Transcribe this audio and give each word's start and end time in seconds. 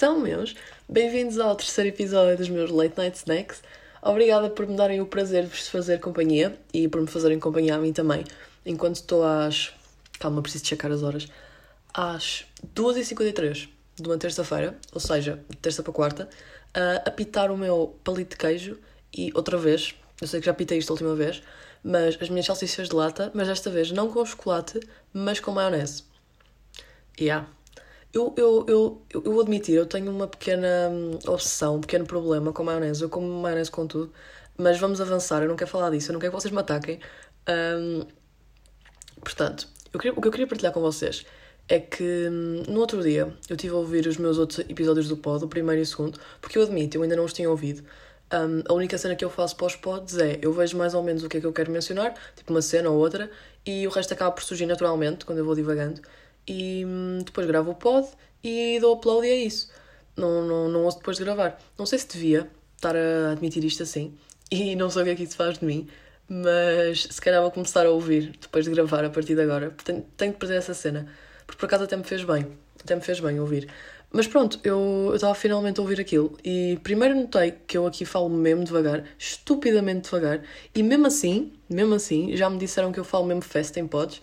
Então, 0.00 0.18
meus, 0.18 0.54
bem-vindos 0.88 1.38
ao 1.38 1.54
terceiro 1.54 1.90
episódio 1.90 2.34
dos 2.34 2.48
meus 2.48 2.70
Late 2.70 2.96
Night 2.96 3.18
Snacks. 3.18 3.62
Obrigada 4.00 4.48
por 4.48 4.66
me 4.66 4.74
darem 4.74 4.98
o 5.02 5.04
prazer 5.04 5.44
de 5.44 5.50
vos 5.50 5.68
fazer 5.68 6.00
companhia 6.00 6.58
e 6.72 6.88
por 6.88 7.02
me 7.02 7.06
fazerem 7.06 7.38
companhia 7.38 7.74
a 7.74 7.78
mim 7.78 7.92
também, 7.92 8.24
enquanto 8.64 8.96
estou 8.96 9.22
às. 9.22 9.74
Calma, 10.18 10.40
preciso 10.40 10.64
checar 10.64 10.90
as 10.90 11.02
horas. 11.02 11.28
Às 11.92 12.46
2h53 12.74 13.68
de 13.96 14.08
uma 14.08 14.16
terça-feira, 14.16 14.74
ou 14.90 15.00
seja, 15.00 15.38
de 15.50 15.58
terça 15.58 15.82
para 15.82 15.92
quarta, 15.92 16.30
a 16.72 17.06
apitar 17.06 17.52
o 17.52 17.58
meu 17.58 17.94
palito 18.02 18.30
de 18.30 18.36
queijo 18.38 18.78
e 19.12 19.30
outra 19.34 19.58
vez, 19.58 19.94
eu 20.18 20.26
sei 20.26 20.40
que 20.40 20.46
já 20.46 20.54
pitei 20.54 20.78
isto 20.78 20.88
a 20.88 20.94
última 20.94 21.14
vez, 21.14 21.42
mas 21.84 22.16
as 22.18 22.30
minhas 22.30 22.46
salsichas 22.46 22.88
de 22.88 22.94
lata, 22.94 23.30
mas 23.34 23.48
desta 23.48 23.68
vez 23.68 23.92
não 23.92 24.10
com 24.10 24.24
chocolate, 24.24 24.80
mas 25.12 25.40
com 25.40 25.50
maionese. 25.50 26.04
Yeah. 27.20 27.46
Eu, 28.12 28.34
eu, 28.36 28.66
eu, 28.66 29.02
eu, 29.14 29.22
vou 29.22 29.40
admitir, 29.40 29.74
eu 29.74 29.86
tenho 29.86 30.10
uma 30.10 30.26
pequena 30.26 30.88
hum, 30.90 31.18
obsessão, 31.28 31.76
um 31.76 31.80
pequeno 31.80 32.04
problema 32.04 32.52
com 32.52 32.64
maionese. 32.64 33.02
Eu 33.02 33.08
como 33.08 33.28
maionese 33.40 33.70
com 33.70 33.86
tudo, 33.86 34.12
mas 34.58 34.78
vamos 34.80 35.00
avançar. 35.00 35.42
Eu 35.42 35.48
não 35.48 35.56
quero 35.56 35.70
falar 35.70 35.90
disso, 35.90 36.10
eu 36.10 36.14
não 36.14 36.20
quero 36.20 36.32
que 36.32 36.40
vocês 36.40 36.52
me 36.52 36.58
ataquem. 36.58 36.98
Um, 37.48 38.04
portanto, 39.20 39.68
eu 39.92 40.00
queria, 40.00 40.18
o 40.18 40.20
que 40.20 40.26
eu 40.26 40.32
queria 40.32 40.46
partilhar 40.46 40.72
com 40.72 40.80
vocês 40.80 41.24
é 41.68 41.78
que 41.78 42.28
hum, 42.28 42.64
no 42.68 42.80
outro 42.80 43.00
dia 43.00 43.32
eu 43.48 43.54
estive 43.54 43.74
a 43.74 43.76
ouvir 43.76 44.06
os 44.06 44.16
meus 44.16 44.38
outros 44.38 44.58
episódios 44.68 45.08
do 45.08 45.16
pod, 45.16 45.44
o 45.44 45.48
primeiro 45.48 45.80
e 45.80 45.84
o 45.84 45.86
segundo, 45.86 46.18
porque 46.40 46.58
eu 46.58 46.62
admito, 46.62 46.96
eu 46.96 47.02
ainda 47.02 47.14
não 47.14 47.24
os 47.24 47.32
tinha 47.32 47.48
ouvido. 47.48 47.84
Um, 48.32 48.62
a 48.68 48.74
única 48.74 48.98
cena 48.98 49.14
que 49.16 49.24
eu 49.24 49.30
faço 49.30 49.56
para 49.56 49.66
os 49.66 49.76
pods 49.76 50.18
é 50.18 50.38
eu 50.42 50.52
vejo 50.52 50.76
mais 50.76 50.94
ou 50.94 51.02
menos 51.02 51.22
o 51.22 51.28
que 51.28 51.38
é 51.38 51.40
que 51.40 51.46
eu 51.46 51.52
quero 51.52 51.70
mencionar, 51.70 52.14
tipo 52.36 52.52
uma 52.52 52.62
cena 52.62 52.90
ou 52.90 52.98
outra, 52.98 53.30
e 53.64 53.86
o 53.86 53.90
resto 53.90 54.12
acaba 54.14 54.32
por 54.32 54.42
surgir 54.42 54.66
naturalmente 54.66 55.24
quando 55.24 55.38
eu 55.38 55.44
vou 55.44 55.54
divagando 55.54 56.00
e 56.46 56.84
hum, 56.84 57.18
depois 57.24 57.46
gravo 57.46 57.70
o 57.70 57.74
pod 57.74 58.08
e 58.42 58.78
dou 58.80 58.94
upload 58.94 59.26
e 59.26 59.30
é 59.30 59.36
isso. 59.36 59.70
Não, 60.16 60.42
não, 60.46 60.68
não 60.68 60.84
ouço 60.84 60.98
depois 60.98 61.16
de 61.16 61.24
gravar. 61.24 61.58
Não 61.78 61.86
sei 61.86 61.98
se 61.98 62.08
devia 62.08 62.50
estar 62.76 62.96
a 62.96 63.32
admitir 63.32 63.64
isto 63.64 63.82
assim 63.82 64.14
e 64.50 64.74
não 64.76 64.90
sei 64.90 65.02
o 65.02 65.04
que 65.04 65.10
é 65.10 65.14
que 65.16 65.22
isso 65.24 65.36
faz 65.36 65.58
de 65.58 65.64
mim, 65.64 65.88
mas 66.28 67.02
se 67.10 67.20
calhar 67.20 67.40
vou 67.42 67.50
começar 67.50 67.86
a 67.86 67.90
ouvir 67.90 68.32
depois 68.40 68.64
de 68.64 68.70
gravar 68.70 69.04
a 69.04 69.10
partir 69.10 69.34
de 69.34 69.42
agora. 69.42 69.74
Tenho, 69.84 70.04
tenho 70.16 70.32
que 70.32 70.38
perder 70.38 70.56
essa 70.56 70.74
cena, 70.74 71.06
porque 71.46 71.58
por 71.58 71.66
acaso 71.66 71.84
até 71.84 71.96
me 71.96 72.04
fez 72.04 72.24
bem. 72.24 72.46
Até 72.82 72.94
me 72.94 73.02
fez 73.02 73.20
bem 73.20 73.38
ouvir. 73.38 73.68
Mas 74.12 74.26
pronto, 74.26 74.58
eu 74.64 75.12
estava 75.14 75.34
finalmente 75.36 75.78
a 75.78 75.82
ouvir 75.82 76.00
aquilo 76.00 76.36
e 76.44 76.80
primeiro 76.82 77.14
notei 77.14 77.54
que 77.64 77.78
eu 77.78 77.86
aqui 77.86 78.04
falo 78.04 78.28
mesmo 78.28 78.64
devagar, 78.64 79.04
estupidamente 79.16 80.10
devagar, 80.10 80.42
e 80.74 80.82
mesmo 80.82 81.06
assim, 81.06 81.52
mesmo 81.68 81.94
assim, 81.94 82.36
já 82.36 82.50
me 82.50 82.58
disseram 82.58 82.90
que 82.90 82.98
eu 82.98 83.04
falo 83.04 83.24
mesmo 83.26 83.42
fast 83.42 83.78
em 83.78 83.86
pods, 83.86 84.20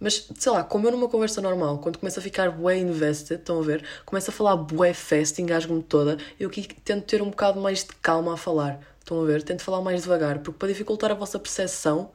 mas, 0.00 0.26
sei 0.34 0.50
lá, 0.50 0.64
como 0.64 0.86
eu 0.86 0.92
numa 0.92 1.08
conversa 1.08 1.42
normal, 1.42 1.78
quando 1.78 1.98
começo 1.98 2.18
a 2.18 2.22
ficar 2.22 2.50
bué 2.50 2.78
invested, 2.78 3.38
estão 3.38 3.58
a 3.58 3.62
ver? 3.62 3.84
Começo 4.06 4.30
a 4.30 4.32
falar 4.32 4.56
bué 4.56 4.94
fast, 4.94 5.40
engasgo-me 5.42 5.82
toda, 5.82 6.16
eu 6.38 6.48
aqui 6.48 6.62
tento 6.62 7.04
ter 7.04 7.20
um 7.20 7.28
bocado 7.28 7.60
mais 7.60 7.80
de 7.84 7.94
calma 8.00 8.32
a 8.32 8.36
falar, 8.38 8.80
estão 8.98 9.20
a 9.20 9.26
ver? 9.26 9.42
Tento 9.42 9.62
falar 9.62 9.82
mais 9.82 10.02
devagar, 10.02 10.38
porque 10.38 10.58
para 10.58 10.68
dificultar 10.68 11.10
a 11.10 11.14
vossa 11.14 11.38
percepção, 11.38 12.10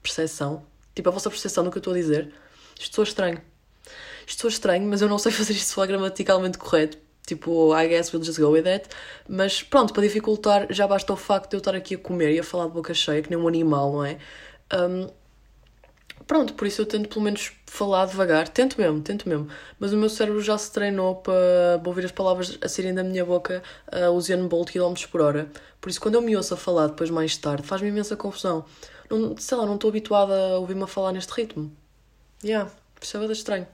percepção, 0.00 0.62
tipo 0.94 1.08
a 1.08 1.12
vossa 1.12 1.28
percepção 1.28 1.64
do 1.64 1.70
que 1.72 1.78
eu 1.78 1.80
estou 1.80 1.92
a 1.92 1.96
dizer, 1.96 2.32
isto 2.78 2.94
soa 2.94 3.04
estranho. 3.04 3.40
Isto 4.24 4.42
soa 4.42 4.50
estranho, 4.50 4.86
mas 4.86 5.02
eu 5.02 5.08
não 5.08 5.18
sei 5.18 5.32
fazer 5.32 5.54
isto 5.54 5.86
gramaticalmente 5.86 6.56
correto, 6.56 6.98
tipo, 7.26 7.76
I 7.76 7.88
guess 7.88 8.12
we'll 8.12 8.24
just 8.24 8.38
go 8.38 8.50
with 8.50 8.62
that. 8.62 8.88
Mas 9.28 9.62
pronto, 9.62 9.92
para 9.92 10.04
dificultar, 10.04 10.68
já 10.70 10.86
basta 10.86 11.12
o 11.12 11.16
facto 11.16 11.50
de 11.50 11.56
eu 11.56 11.58
estar 11.58 11.74
aqui 11.74 11.96
a 11.96 11.98
comer 11.98 12.32
e 12.34 12.38
a 12.38 12.44
falar 12.44 12.66
de 12.66 12.74
boca 12.74 12.94
cheia, 12.94 13.20
que 13.22 13.28
nem 13.28 13.38
um 13.38 13.48
animal, 13.48 13.92
não 13.92 14.04
é? 14.04 14.18
Um, 14.72 15.08
Pronto, 16.28 16.52
por 16.52 16.66
isso 16.66 16.82
eu 16.82 16.86
tento 16.86 17.08
pelo 17.08 17.22
menos 17.22 17.52
falar 17.64 18.04
devagar. 18.04 18.48
Tento 18.48 18.78
mesmo, 18.78 19.00
tento 19.00 19.26
mesmo. 19.26 19.48
Mas 19.80 19.94
o 19.94 19.96
meu 19.96 20.10
cérebro 20.10 20.42
já 20.42 20.58
se 20.58 20.70
treinou 20.70 21.16
para 21.16 21.80
ouvir 21.82 22.04
as 22.04 22.12
palavras 22.12 22.58
a 22.60 22.68
saírem 22.68 22.94
da 22.94 23.02
minha 23.02 23.24
boca 23.24 23.62
a 23.90 24.10
Usain 24.10 24.46
Bolt 24.46 24.70
km 24.70 24.92
por 25.10 25.22
hora. 25.22 25.50
Por 25.80 25.88
isso, 25.88 25.98
quando 25.98 26.16
eu 26.16 26.20
me 26.20 26.36
ouço 26.36 26.52
a 26.52 26.56
falar 26.58 26.88
depois 26.88 27.08
mais 27.08 27.34
tarde, 27.38 27.66
faz-me 27.66 27.88
imensa 27.88 28.14
confusão. 28.14 28.66
Não, 29.08 29.38
sei 29.38 29.56
lá, 29.56 29.64
não 29.64 29.76
estou 29.76 29.88
habituada 29.88 30.34
a 30.34 30.58
ouvir-me 30.58 30.82
a 30.82 30.86
falar 30.86 31.12
neste 31.12 31.32
ritmo. 31.32 31.74
Yeah, 32.44 32.70
percebe? 32.94 33.24
É 33.24 33.32
estranho. 33.32 33.66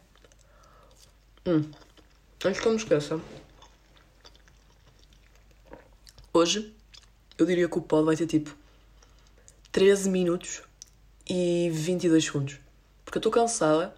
Hum. 1.45 1.69
Antes 2.45 2.61
que 2.61 2.69
eu 2.69 2.73
me 2.73 2.79
esqueça. 2.79 3.21
Hoje, 6.33 6.73
eu 7.37 7.45
diria 7.47 7.69
que 7.69 7.79
o 7.79 7.83
pod 7.83 8.05
vai 8.05 8.15
ter 8.15 8.29
tipo 8.29 8.57
13 9.73 10.09
minutos 10.09 10.63
e 11.29 11.71
22 11.73 12.25
segundos. 12.25 12.59
Porque 13.05 13.19
eu 13.19 13.21
estou 13.21 13.33
cansada, 13.33 13.95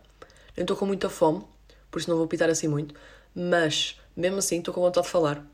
nem 0.57 0.63
estou 0.63 0.77
com 0.77 0.87
muita 0.87 1.09
fome, 1.09 1.45
por 1.91 2.01
isso 2.01 2.11
não 2.11 2.17
vou 2.17 2.27
pitar 2.27 2.49
assim 2.51 2.69
muito, 2.69 2.95
mas 3.35 3.99
mesmo 4.17 4.39
assim 4.39 4.59
estou 4.59 4.73
com 4.73 4.81
vontade 4.81 5.07
de 5.07 5.13
falar. 5.13 5.45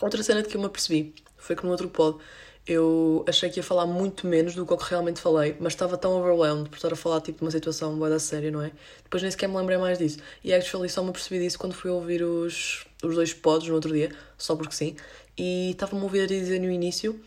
Outra 0.00 0.22
cena 0.22 0.42
de 0.42 0.48
que 0.48 0.56
eu 0.56 0.60
me 0.60 0.66
apercebi 0.66 1.14
foi 1.36 1.54
que 1.54 1.64
no 1.64 1.70
outro 1.70 1.88
pod 1.88 2.18
eu 2.66 3.24
achei 3.26 3.50
que 3.50 3.58
ia 3.58 3.62
falar 3.62 3.86
muito 3.86 4.26
menos 4.26 4.54
do 4.54 4.64
que 4.64 4.72
eu 4.72 4.76
realmente 4.76 5.20
falei, 5.20 5.56
mas 5.58 5.72
estava 5.72 5.96
tão 5.96 6.12
overwhelmed 6.18 6.68
por 6.68 6.76
estar 6.76 6.92
a 6.92 6.96
falar 6.96 7.20
tipo 7.20 7.38
de 7.38 7.44
uma 7.44 7.50
situação 7.50 7.96
boa 7.96 8.10
da 8.10 8.18
série, 8.18 8.50
não 8.50 8.62
é? 8.62 8.70
Depois 9.02 9.22
nem 9.22 9.30
sequer 9.30 9.48
me 9.48 9.56
lembrei 9.56 9.78
mais 9.78 9.98
disso. 9.98 10.18
E 10.44 10.52
actually 10.52 10.88
só 10.88 11.02
me 11.02 11.10
apercebi 11.10 11.42
disso 11.42 11.58
quando 11.58 11.72
fui 11.72 11.90
ouvir 11.90 12.22
os, 12.22 12.86
os 13.02 13.14
dois 13.14 13.32
pods 13.32 13.68
no 13.68 13.74
outro 13.74 13.92
dia, 13.92 14.10
só 14.38 14.54
porque 14.54 14.74
sim. 14.74 14.94
E 15.36 15.70
estava-me 15.70 16.00
a 16.00 16.04
ouvir 16.04 16.22
a 16.22 16.26
dizer 16.26 16.60
no 16.60 16.70
início 16.70 17.18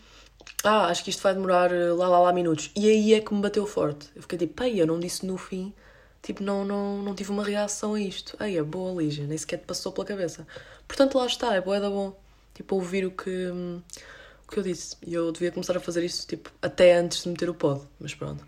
ah, 0.64 0.86
acho 0.86 1.04
que 1.04 1.10
isto 1.10 1.22
vai 1.22 1.34
demorar 1.34 1.70
eh, 1.72 1.92
lá, 1.92 2.08
lá, 2.08 2.18
lá 2.20 2.32
minutos. 2.32 2.70
E 2.74 2.88
aí 2.88 3.14
é 3.14 3.20
que 3.20 3.34
me 3.34 3.40
bateu 3.42 3.66
forte. 3.66 4.08
Eu 4.16 4.22
fiquei 4.22 4.38
tipo, 4.38 4.62
ei, 4.62 4.80
eu 4.80 4.86
não 4.86 4.98
disse 4.98 5.26
no 5.26 5.36
fim, 5.36 5.74
tipo, 6.22 6.42
não, 6.42 6.64
não, 6.64 7.02
não 7.02 7.14
tive 7.14 7.30
uma 7.30 7.44
reação 7.44 7.94
a 7.94 8.00
isto. 8.00 8.36
Ei, 8.42 8.58
é 8.58 8.62
boa, 8.62 9.02
Lígia, 9.02 9.26
nem 9.26 9.36
sequer 9.36 9.58
te 9.58 9.66
passou 9.66 9.92
pela 9.92 10.06
cabeça. 10.06 10.46
Portanto, 10.88 11.18
lá 11.18 11.26
está, 11.26 11.54
é 11.54 11.60
boa 11.60 11.78
da 11.78 11.90
bom. 11.90 12.18
Tipo, 12.54 12.76
ouvir 12.76 13.04
o 13.04 13.10
que, 13.10 13.48
o 13.48 14.50
que 14.50 14.58
eu 14.58 14.62
disse. 14.62 14.96
E 15.06 15.12
eu 15.14 15.30
devia 15.32 15.52
começar 15.52 15.76
a 15.76 15.80
fazer 15.80 16.04
isso, 16.04 16.26
tipo, 16.26 16.50
até 16.62 16.94
antes 16.96 17.22
de 17.22 17.28
meter 17.28 17.50
o 17.50 17.54
pod. 17.54 17.82
Mas 18.00 18.14
pronto. 18.14 18.44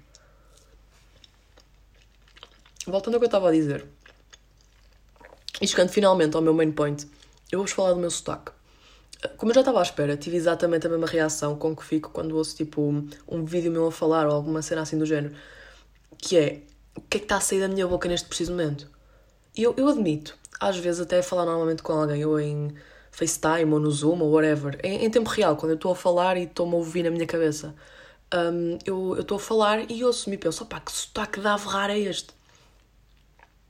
Voltando 2.87 3.15
ao 3.15 3.21
que 3.21 3.25
eu 3.25 3.29
estava 3.29 3.49
a 3.49 3.53
dizer. 3.53 3.85
E 5.61 5.67
chegando 5.69 5.91
finalmente 5.91 6.37
ao 6.37 6.43
meu 6.43 6.55
main 6.55 6.73
point, 6.73 7.07
eu 7.51 7.59
vou-vos 7.59 7.73
falar 7.73 7.93
do 7.93 8.01
meu 8.01 8.11
sotaque 8.11 8.56
como 9.37 9.51
eu 9.51 9.55
já 9.55 9.61
estava 9.61 9.79
à 9.79 9.83
espera, 9.83 10.17
tive 10.17 10.37
exatamente 10.37 10.87
a 10.87 10.91
mesma 10.91 11.07
reação 11.07 11.57
com 11.57 11.75
que 11.75 11.85
fico 11.85 12.11
quando 12.11 12.37
ouço 12.37 12.57
tipo 12.57 12.83
um, 13.29 13.45
vídeo 13.45 13.71
meu 13.71 13.87
a 13.87 13.93
falar 13.93 14.27
ou 14.27 14.35
alguma 14.35 14.63
cena 14.63 14.83
assim 14.83 14.99
do 14.99 15.07
género, 15.07 15.35
que 16.19 16.37
é 16.37 16.63
o 16.97 17.01
que 17.03 17.19
é 17.19 17.21
que 17.21 17.25
está 17.27 17.37
a 17.37 17.41
sair 17.41 17.61
da 17.61 17.69
minha 17.69 17.87
boca 17.87 18.09
neste 18.09 18.27
preciso 18.27 18.53
momento? 18.53 18.91
E 19.57 19.63
eu, 19.63 19.75
eu 19.77 19.89
admito, 19.89 20.37
às 20.61 20.77
vezes 20.77 21.01
até 21.01 21.23
falar 21.23 21.45
normalmente 21.45 21.83
com 21.83 21.93
alguém, 21.93 22.25
ou 22.25 22.41
em 22.41 22.75
FaceTime, 23.11 23.73
ou 23.73 23.81
no 23.81 23.91
Zoom, 23.91 24.21
ou 24.23 24.31
whatever, 24.31 24.79
em, 24.83 25.05
em 25.05 25.11
tempo 25.11 25.29
real, 25.31 25.57
quando 25.57 25.73
eu 25.73 25.77
estou 25.77 25.93
a 25.93 25.97
falar 25.97 26.37
e 26.37 26.45
estou-me 26.45 26.75
a 26.75 26.77
ouvir 26.77 27.03
na 27.03 27.11
minha 27.11 27.27
cabeça, 27.27 27.75
um, 28.35 28.79
eu 28.85 29.21
estou 29.21 29.37
a 29.37 29.41
falar 29.41 29.91
e 29.91 30.05
ouço-me 30.05 30.37
e 30.37 30.39
penso, 30.39 30.65
opá, 30.65 30.81
que 30.81 30.91
sotaque 30.93 31.41
da 31.41 31.57
raro 31.57 31.93
é 31.93 31.99
este? 31.99 32.35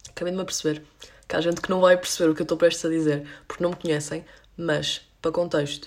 Acabei 0.08 0.32
de 0.32 0.36
me 0.36 0.42
aperceber 0.42 0.82
que 1.28 1.36
há 1.36 1.40
gente 1.40 1.60
que 1.60 1.70
não 1.70 1.80
vai 1.80 1.96
perceber 1.96 2.30
o 2.30 2.34
que 2.34 2.42
eu 2.42 2.44
estou 2.44 2.56
prestes 2.56 2.84
a 2.84 2.88
dizer, 2.88 3.26
porque 3.46 3.62
não 3.62 3.70
me 3.70 3.76
conhecem, 3.76 4.24
mas 4.56 5.02
para 5.26 5.32
contexto, 5.32 5.86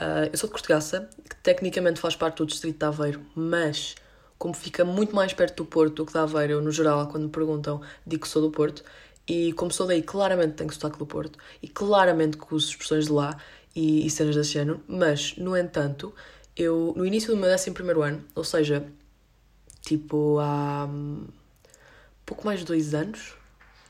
uh, 0.00 0.30
eu 0.30 0.38
sou 0.38 0.48
de 0.48 0.52
Cortegaça, 0.52 1.10
que 1.28 1.36
tecnicamente 1.36 1.98
faz 1.98 2.14
parte 2.14 2.38
do 2.38 2.46
distrito 2.46 2.78
de 2.78 2.84
Aveiro, 2.84 3.20
mas 3.34 3.96
como 4.38 4.54
fica 4.54 4.84
muito 4.84 5.14
mais 5.14 5.32
perto 5.32 5.64
do 5.64 5.66
Porto 5.66 5.94
do 5.94 6.06
que 6.06 6.12
de 6.12 6.18
Aveiro, 6.18 6.52
eu, 6.54 6.62
no 6.62 6.70
geral, 6.70 7.08
quando 7.08 7.24
me 7.24 7.30
perguntam, 7.30 7.80
digo 8.06 8.22
que 8.22 8.28
sou 8.28 8.42
do 8.42 8.50
Porto, 8.50 8.84
e 9.26 9.52
como 9.54 9.72
sou 9.72 9.88
daí, 9.88 10.02
claramente 10.02 10.54
tenho 10.54 10.72
sotaque 10.72 10.98
do 10.98 11.06
Porto, 11.06 11.36
e 11.60 11.66
claramente 11.66 12.36
que 12.36 12.54
uso 12.54 12.70
expressões 12.70 13.06
de 13.06 13.12
lá 13.12 13.36
e, 13.74 14.06
e 14.06 14.10
cenas 14.10 14.36
desse 14.36 14.52
género, 14.52 14.80
mas, 14.86 15.36
no 15.36 15.56
entanto, 15.56 16.14
eu, 16.56 16.94
no 16.96 17.04
início 17.04 17.34
do 17.34 17.36
meu 17.36 17.50
11 17.52 17.74
ano, 18.04 18.24
ou 18.36 18.44
seja, 18.44 18.86
tipo 19.82 20.38
há 20.38 20.86
um, 20.88 21.26
pouco 22.24 22.46
mais 22.46 22.60
de 22.60 22.66
dois 22.66 22.94
anos, 22.94 23.34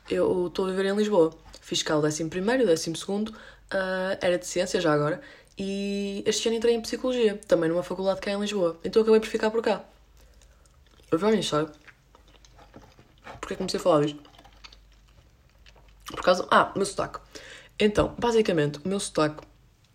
eu 0.09 0.47
estou 0.47 0.65
a 0.65 0.69
viver 0.69 0.85
em 0.85 0.95
Lisboa. 0.95 1.31
Fiscal 1.61 2.01
11 2.01 2.29
primeiro, 2.29 2.65
12 2.65 2.95
segundo, 2.95 3.33
uh, 3.73 4.17
era 4.21 4.37
de 4.37 4.45
ciência 4.45 4.79
já 4.79 4.93
agora, 4.93 5.21
e 5.57 6.23
este 6.25 6.47
ano 6.47 6.57
entrei 6.57 6.75
em 6.75 6.81
psicologia, 6.81 7.39
também 7.47 7.69
numa 7.69 7.83
faculdade 7.83 8.21
cá 8.21 8.31
em 8.31 8.39
Lisboa. 8.39 8.79
Então 8.83 9.01
acabei 9.01 9.19
por 9.19 9.27
ficar 9.27 9.49
por 9.49 9.61
cá. 9.61 9.83
Eu 11.11 11.17
já 11.17 11.31
nem 11.31 11.41
sei. 11.41 11.65
Porque 13.39 13.55
comecei 13.55 13.79
a 13.79 13.83
falar 13.83 14.05
disto? 14.05 14.21
Por 16.05 16.21
causa. 16.21 16.47
Ah, 16.51 16.71
meu 16.75 16.85
sotaque. 16.85 17.19
Então, 17.79 18.13
basicamente, 18.19 18.79
o 18.83 18.87
meu 18.87 18.99
sotaque 18.99 19.43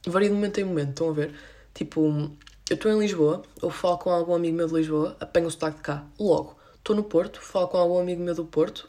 varia 0.06 0.28
de 0.28 0.34
momento 0.34 0.58
em 0.58 0.64
momento, 0.64 0.90
estão 0.90 1.10
a 1.10 1.12
ver? 1.12 1.34
Tipo, 1.74 2.30
eu 2.68 2.74
estou 2.74 2.90
em 2.90 2.98
Lisboa, 2.98 3.42
eu 3.62 3.70
falo 3.70 3.98
com 3.98 4.10
algum 4.10 4.34
amigo 4.34 4.56
meu 4.56 4.66
de 4.66 4.74
Lisboa, 4.74 5.16
apanho 5.20 5.46
o 5.46 5.50
sotaque 5.50 5.76
de 5.76 5.82
cá. 5.82 6.04
Logo, 6.18 6.56
estou 6.76 6.96
no 6.96 7.04
Porto, 7.04 7.40
falo 7.40 7.68
com 7.68 7.76
algum 7.76 7.98
amigo 7.98 8.22
meu 8.22 8.34
do 8.34 8.44
Porto, 8.44 8.88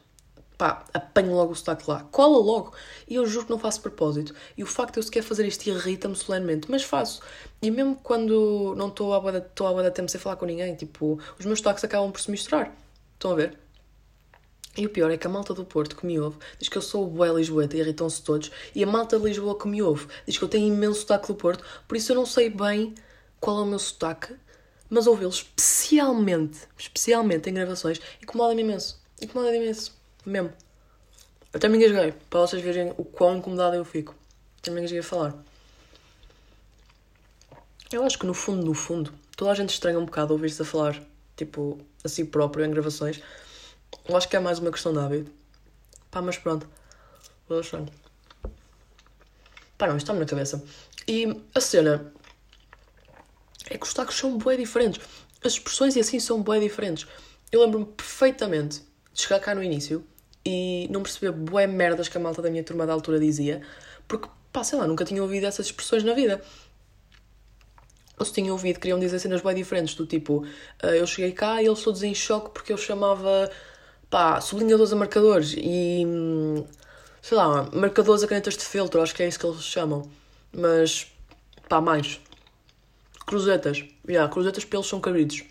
pá, 0.63 0.85
apanho 0.93 1.35
logo 1.35 1.51
o 1.51 1.55
sotaque 1.55 1.89
lá, 1.89 2.07
cola 2.09 2.37
logo. 2.37 2.73
E 3.05 3.15
eu 3.15 3.25
juro 3.25 3.47
que 3.47 3.51
não 3.51 3.59
faço 3.59 3.81
propósito. 3.81 4.33
E 4.57 4.63
o 4.63 4.65
facto 4.65 4.93
de 4.93 4.99
eu 4.99 5.03
sequer 5.03 5.21
fazer 5.21 5.45
isto 5.45 5.67
irrita-me 5.67 6.15
solenemente, 6.15 6.71
mas 6.71 6.83
faço. 6.83 7.21
E 7.61 7.69
mesmo 7.69 7.97
quando 8.01 8.73
não 8.77 8.87
estou 8.87 9.13
à 9.13 9.19
boa 9.19 9.45
boa 9.57 9.91
tempo 9.91 10.09
sem 10.09 10.21
falar 10.21 10.37
com 10.37 10.45
ninguém, 10.45 10.73
tipo, 10.73 11.19
os 11.37 11.45
meus 11.45 11.59
sotaques 11.59 11.83
acabam 11.83 12.09
por 12.13 12.21
se 12.21 12.31
misturar. 12.31 12.73
Estão 13.13 13.31
a 13.31 13.35
ver? 13.35 13.57
E 14.77 14.85
o 14.85 14.89
pior 14.89 15.11
é 15.11 15.17
que 15.17 15.27
a 15.27 15.29
malta 15.29 15.53
do 15.53 15.65
Porto 15.65 15.97
que 15.97 16.05
me 16.05 16.17
ouve 16.17 16.37
diz 16.57 16.69
que 16.69 16.77
eu 16.77 16.81
sou 16.81 17.07
bué 17.07 17.29
lisboeta 17.33 17.75
e 17.75 17.81
irritam-se 17.81 18.21
todos. 18.23 18.49
E 18.73 18.81
a 18.85 18.87
malta 18.87 19.19
de 19.19 19.25
Lisboa 19.25 19.59
que 19.59 19.67
me 19.67 19.81
ouve 19.83 20.07
diz 20.25 20.37
que 20.37 20.43
eu 20.45 20.47
tenho 20.47 20.73
imenso 20.73 21.01
sotaque 21.01 21.27
do 21.27 21.35
Porto, 21.35 21.63
por 21.85 21.97
isso 21.97 22.13
eu 22.13 22.15
não 22.15 22.25
sei 22.25 22.49
bem 22.49 22.95
qual 23.37 23.59
é 23.59 23.61
o 23.63 23.65
meu 23.65 23.79
sotaque, 23.79 24.33
mas 24.89 25.07
ouvi-lo 25.07 25.29
especialmente, 25.29 26.61
especialmente 26.77 27.49
em 27.49 27.53
gravações, 27.53 27.99
incomoda-me 28.21 28.61
imenso. 28.61 29.03
Incomoda-me 29.21 29.57
imenso. 29.57 30.02
Mesmo. 30.25 30.53
Eu 31.51 31.57
até 31.57 31.67
me 31.67 31.77
engasguei, 31.77 32.13
para 32.29 32.39
vocês 32.39 32.61
verem 32.61 32.93
o 32.97 33.05
quão 33.05 33.37
incomodado 33.37 33.75
eu 33.75 33.85
fico. 33.85 34.15
Até 34.59 34.71
me 34.71 34.79
engasguei 34.79 34.99
a 34.99 35.03
falar. 35.03 35.35
Eu 37.91 38.03
acho 38.03 38.17
que 38.17 38.25
no 38.25 38.33
fundo, 38.33 38.65
no 38.65 38.73
fundo, 38.73 39.13
toda 39.35 39.51
a 39.51 39.55
gente 39.55 39.69
estranha 39.69 39.99
um 39.99 40.05
bocado 40.05 40.33
ouvir-se 40.33 40.61
a 40.61 40.65
falar, 40.65 40.99
tipo, 41.35 41.79
a 42.03 42.07
si 42.07 42.23
próprio 42.25 42.65
em 42.65 42.71
gravações. 42.71 43.21
Eu 44.07 44.17
acho 44.17 44.27
que 44.27 44.35
é 44.35 44.39
mais 44.39 44.59
uma 44.59 44.71
questão 44.71 44.93
de 44.93 44.99
hábito. 44.99 45.31
Pá, 46.09 46.21
mas 46.21 46.37
pronto. 46.37 46.67
Vou 47.47 47.61
deixar. 47.61 47.83
Pá, 49.77 49.87
não, 49.87 49.97
está-me 49.97 50.19
na 50.19 50.25
cabeça. 50.25 50.63
E 51.07 51.39
a 51.53 51.59
cena 51.59 52.11
é 53.69 53.77
que 53.77 53.85
os 53.85 53.93
tacos 53.93 54.15
são 54.15 54.37
bué 54.37 54.57
diferentes. 54.57 55.05
As 55.43 55.53
expressões 55.53 55.95
e 55.95 55.99
assim 55.99 56.19
são 56.19 56.41
bué 56.41 56.59
diferentes. 56.59 57.05
Eu 57.51 57.61
lembro-me 57.61 57.85
perfeitamente 57.85 58.81
de 59.11 59.21
chegar 59.21 59.39
cá 59.39 59.53
no 59.53 59.61
início 59.61 60.03
e 60.45 60.87
não 60.91 61.01
perceber 61.01 61.31
bué 61.31 61.67
merdas 61.67 62.07
que 62.07 62.17
a 62.17 62.19
malta 62.19 62.41
da 62.41 62.49
minha 62.49 62.63
turma 62.63 62.85
da 62.85 62.93
altura 62.93 63.19
dizia, 63.19 63.61
porque, 64.07 64.27
pá, 64.51 64.63
sei 64.63 64.77
lá, 64.77 64.87
nunca 64.87 65.05
tinha 65.05 65.21
ouvido 65.21 65.45
essas 65.45 65.67
expressões 65.67 66.03
na 66.03 66.13
vida. 66.13 66.41
Ou 68.19 68.25
se 68.25 68.33
tinha 68.33 68.51
ouvido, 68.51 68.79
queriam 68.79 68.99
dizer 68.99 69.19
cenas 69.19 69.41
bem 69.41 69.55
diferentes, 69.55 69.95
do 69.95 70.05
tipo, 70.05 70.45
uh, 70.83 70.87
eu 70.87 71.07
cheguei 71.07 71.31
cá 71.31 71.61
e 71.61 71.65
eles 71.65 71.81
todos 71.81 72.03
em 72.03 72.13
choque 72.13 72.51
porque 72.53 72.71
eu 72.71 72.77
chamava, 72.77 73.49
pá, 74.09 74.39
sublinhadores 74.39 74.93
a 74.93 74.95
marcadores 74.95 75.55
e, 75.57 76.03
hum, 76.05 76.63
sei 77.21 77.37
lá, 77.37 77.69
marcadores 77.73 78.23
a 78.23 78.27
canetas 78.27 78.55
de 78.55 78.63
feltro, 78.63 79.01
acho 79.01 79.15
que 79.15 79.23
é 79.23 79.27
isso 79.27 79.39
que 79.39 79.45
eles 79.45 79.63
chamam. 79.63 80.09
Mas, 80.51 81.07
pá, 81.67 81.81
mais. 81.81 82.19
Cruzetas. 83.25 83.83
Yeah, 84.07 84.31
cruzetas 84.31 84.65
pelos 84.65 84.87
são 84.87 84.99
cabritos. 84.99 85.43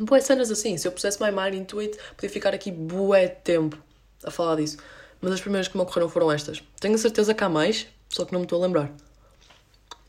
Boé 0.00 0.20
cenas 0.20 0.50
assim. 0.50 0.76
Se 0.76 0.86
eu 0.86 0.92
pusesse 0.92 1.20
my 1.22 1.30
mind 1.30 1.54
into 1.54 1.78
it, 1.80 1.98
podia 2.14 2.30
ficar 2.30 2.54
aqui 2.54 2.70
bué 2.70 3.28
tempo 3.28 3.76
a 4.24 4.30
falar 4.30 4.56
disso. 4.56 4.78
Mas 5.20 5.32
as 5.32 5.40
primeiras 5.40 5.68
que 5.68 5.76
me 5.76 5.82
ocorreram 5.82 6.08
foram 6.08 6.30
estas. 6.30 6.62
Tenho 6.80 6.96
certeza 6.96 7.34
que 7.34 7.42
há 7.42 7.48
mais, 7.48 7.86
só 8.08 8.24
que 8.24 8.32
não 8.32 8.40
me 8.40 8.46
estou 8.46 8.62
a 8.62 8.66
lembrar. 8.66 8.92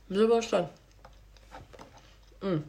Mas 0.07 0.19
eu 0.19 0.27
vou 0.27 0.37
mostrar. 0.37 0.71
Hum. 2.43 2.61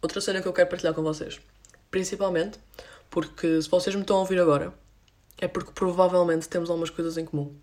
Outra 0.00 0.20
cena 0.20 0.40
que 0.40 0.48
eu 0.48 0.52
quero 0.52 0.68
partilhar 0.68 0.94
com 0.94 1.02
vocês. 1.02 1.40
Principalmente 1.90 2.58
porque 3.10 3.60
se 3.60 3.68
vocês 3.68 3.94
me 3.94 4.00
estão 4.00 4.16
a 4.16 4.20
ouvir 4.20 4.40
agora, 4.40 4.72
é 5.38 5.46
porque 5.46 5.70
provavelmente 5.72 6.48
temos 6.48 6.70
algumas 6.70 6.88
coisas 6.88 7.18
em 7.18 7.26
comum. 7.26 7.54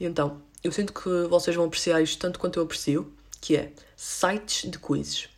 E 0.00 0.06
então, 0.06 0.40
eu 0.64 0.72
sinto 0.72 0.92
que 0.92 1.26
vocês 1.28 1.54
vão 1.54 1.66
apreciar 1.66 2.00
isto 2.00 2.18
tanto 2.18 2.38
quanto 2.38 2.58
eu 2.58 2.62
aprecio, 2.62 3.12
que 3.40 3.56
é 3.56 3.72
sites 3.94 4.70
de 4.70 4.78
quizzes. 4.78 5.28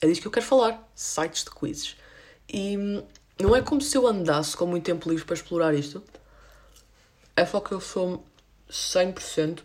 É 0.00 0.06
disso 0.06 0.20
que 0.20 0.26
eu 0.26 0.32
quero 0.32 0.46
falar, 0.46 0.88
sites 0.94 1.44
de 1.44 1.50
quizzes. 1.50 1.96
E 2.48 2.76
não 3.40 3.54
é 3.54 3.62
como 3.62 3.80
se 3.80 3.96
eu 3.96 4.06
andasse 4.06 4.56
com 4.56 4.66
muito 4.66 4.84
tempo 4.84 5.08
livre 5.08 5.24
para 5.24 5.34
explorar 5.34 5.74
isto. 5.74 6.02
É 7.34 7.44
só 7.44 7.60
que 7.60 7.72
eu 7.72 7.80
sou 7.80 8.24
100% 8.70 9.60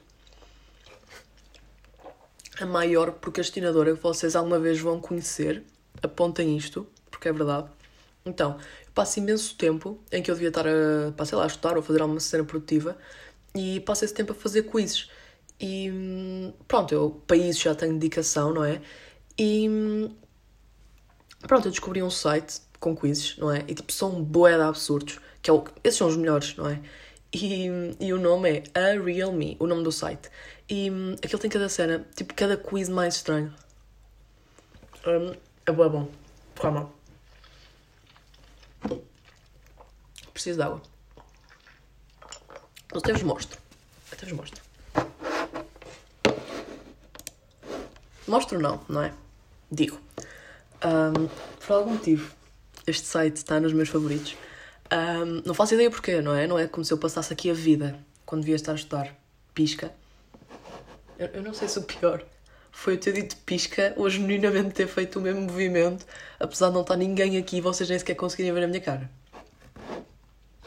a 2.59 2.65
maior 2.65 3.13
procrastinadora 3.13 3.95
que 3.95 4.01
vocês 4.01 4.35
alguma 4.35 4.59
vez 4.59 4.79
vão 4.79 4.99
conhecer. 4.99 5.63
Apontem 6.01 6.55
isto, 6.57 6.87
porque 7.09 7.27
é 7.27 7.33
verdade. 7.33 7.69
Então, 8.25 8.57
eu 8.85 8.91
passo 8.93 9.19
imenso 9.19 9.55
tempo 9.55 9.99
em 10.11 10.21
que 10.21 10.29
eu 10.29 10.35
devia 10.35 10.49
estar 10.49 10.65
a, 10.67 11.11
passei 11.15 11.37
lá, 11.37 11.45
a 11.45 11.47
estudar 11.47 11.75
ou 11.75 11.83
fazer 11.83 12.01
alguma 12.01 12.19
cena 12.19 12.43
produtiva 12.43 12.97
e 13.55 13.79
passo 13.81 14.05
esse 14.05 14.13
tempo 14.13 14.31
a 14.31 14.35
fazer 14.35 14.63
quizzes. 14.63 15.09
E 15.59 15.91
pronto, 16.67 16.93
eu 16.93 17.21
para 17.27 17.37
isso 17.37 17.61
já 17.61 17.75
tenho 17.75 17.93
dedicação, 17.93 18.53
não 18.53 18.63
é? 18.63 18.81
E 19.43 19.67
pronto, 21.47 21.67
eu 21.67 21.71
descobri 21.71 22.03
um 22.03 22.11
site 22.11 22.61
com 22.79 22.95
quizzes, 22.95 23.37
não 23.39 23.51
é? 23.51 23.65
E 23.67 23.73
tipo, 23.73 23.91
são 23.91 24.23
bué 24.23 24.55
de 24.55 24.61
absurdos, 24.61 25.19
que 25.41 25.49
é 25.49 25.53
o, 25.53 25.63
esses 25.83 25.97
são 25.97 26.07
os 26.07 26.15
melhores, 26.15 26.55
não 26.55 26.69
é? 26.69 26.79
E, 27.33 27.65
e 27.99 28.13
o 28.13 28.19
nome 28.19 28.63
é 28.73 28.79
A 28.79 29.03
Real 29.03 29.31
Me, 29.31 29.57
o 29.59 29.65
nome 29.65 29.81
do 29.83 29.91
site. 29.91 30.29
E 30.69 30.91
aquilo 31.23 31.41
tem 31.41 31.49
cada 31.49 31.67
cena, 31.69 32.05
tipo, 32.15 32.35
cada 32.35 32.55
quiz 32.55 32.87
mais 32.87 33.15
estranho. 33.15 33.51
Um, 35.07 35.33
é 35.65 35.71
bué 35.71 35.89
bom. 35.89 36.07
Calma. 36.53 36.91
Preciso 40.31 40.57
de 40.57 40.63
água. 40.63 40.83
Até 42.93 43.11
vos 43.11 43.23
mostro. 43.23 43.59
Até 44.11 44.23
vos 44.27 44.33
mostro. 44.33 44.61
Mostro 48.27 48.59
não, 48.59 48.79
não 48.87 49.01
é? 49.01 49.11
Digo. 49.71 49.99
Um, 50.83 51.27
por 51.65 51.73
algum 51.73 51.91
motivo, 51.91 52.31
este 52.85 53.05
site 53.05 53.37
está 53.37 53.59
nos 53.59 53.71
meus 53.71 53.89
favoritos. 53.89 54.35
Um, 54.91 55.41
não 55.45 55.53
faço 55.53 55.73
ideia 55.73 55.89
porquê, 55.89 56.21
não 56.21 56.35
é? 56.35 56.45
Não 56.45 56.59
é 56.59 56.67
como 56.67 56.83
se 56.83 56.91
eu 56.91 56.97
passasse 56.97 57.31
aqui 57.31 57.49
a 57.49 57.53
vida 57.53 57.97
quando 58.25 58.41
devia 58.41 58.55
estar 58.55 58.73
a 58.73 58.75
estudar. 58.75 59.15
Pisca. 59.53 59.93
Eu, 61.17 61.27
eu 61.27 61.41
não 61.41 61.53
sei 61.53 61.67
se 61.67 61.79
o 61.79 61.83
pior 61.83 62.23
foi 62.71 62.93
eu 62.93 62.99
ter 62.99 63.13
dito 63.13 63.37
pisca 63.37 63.93
ou 63.95 64.09
genuinamente 64.09 64.71
ter 64.71 64.87
feito 64.87 65.19
o 65.19 65.21
mesmo 65.21 65.41
movimento, 65.41 66.05
apesar 66.39 66.69
de 66.69 66.73
não 66.73 66.81
estar 66.81 66.95
ninguém 66.95 67.37
aqui 67.37 67.57
e 67.57 67.61
vocês 67.61 67.89
nem 67.89 67.99
sequer 67.99 68.15
conseguirem 68.15 68.53
ver 68.53 68.63
a 68.63 68.67
minha 68.67 68.81
cara. 68.81 69.09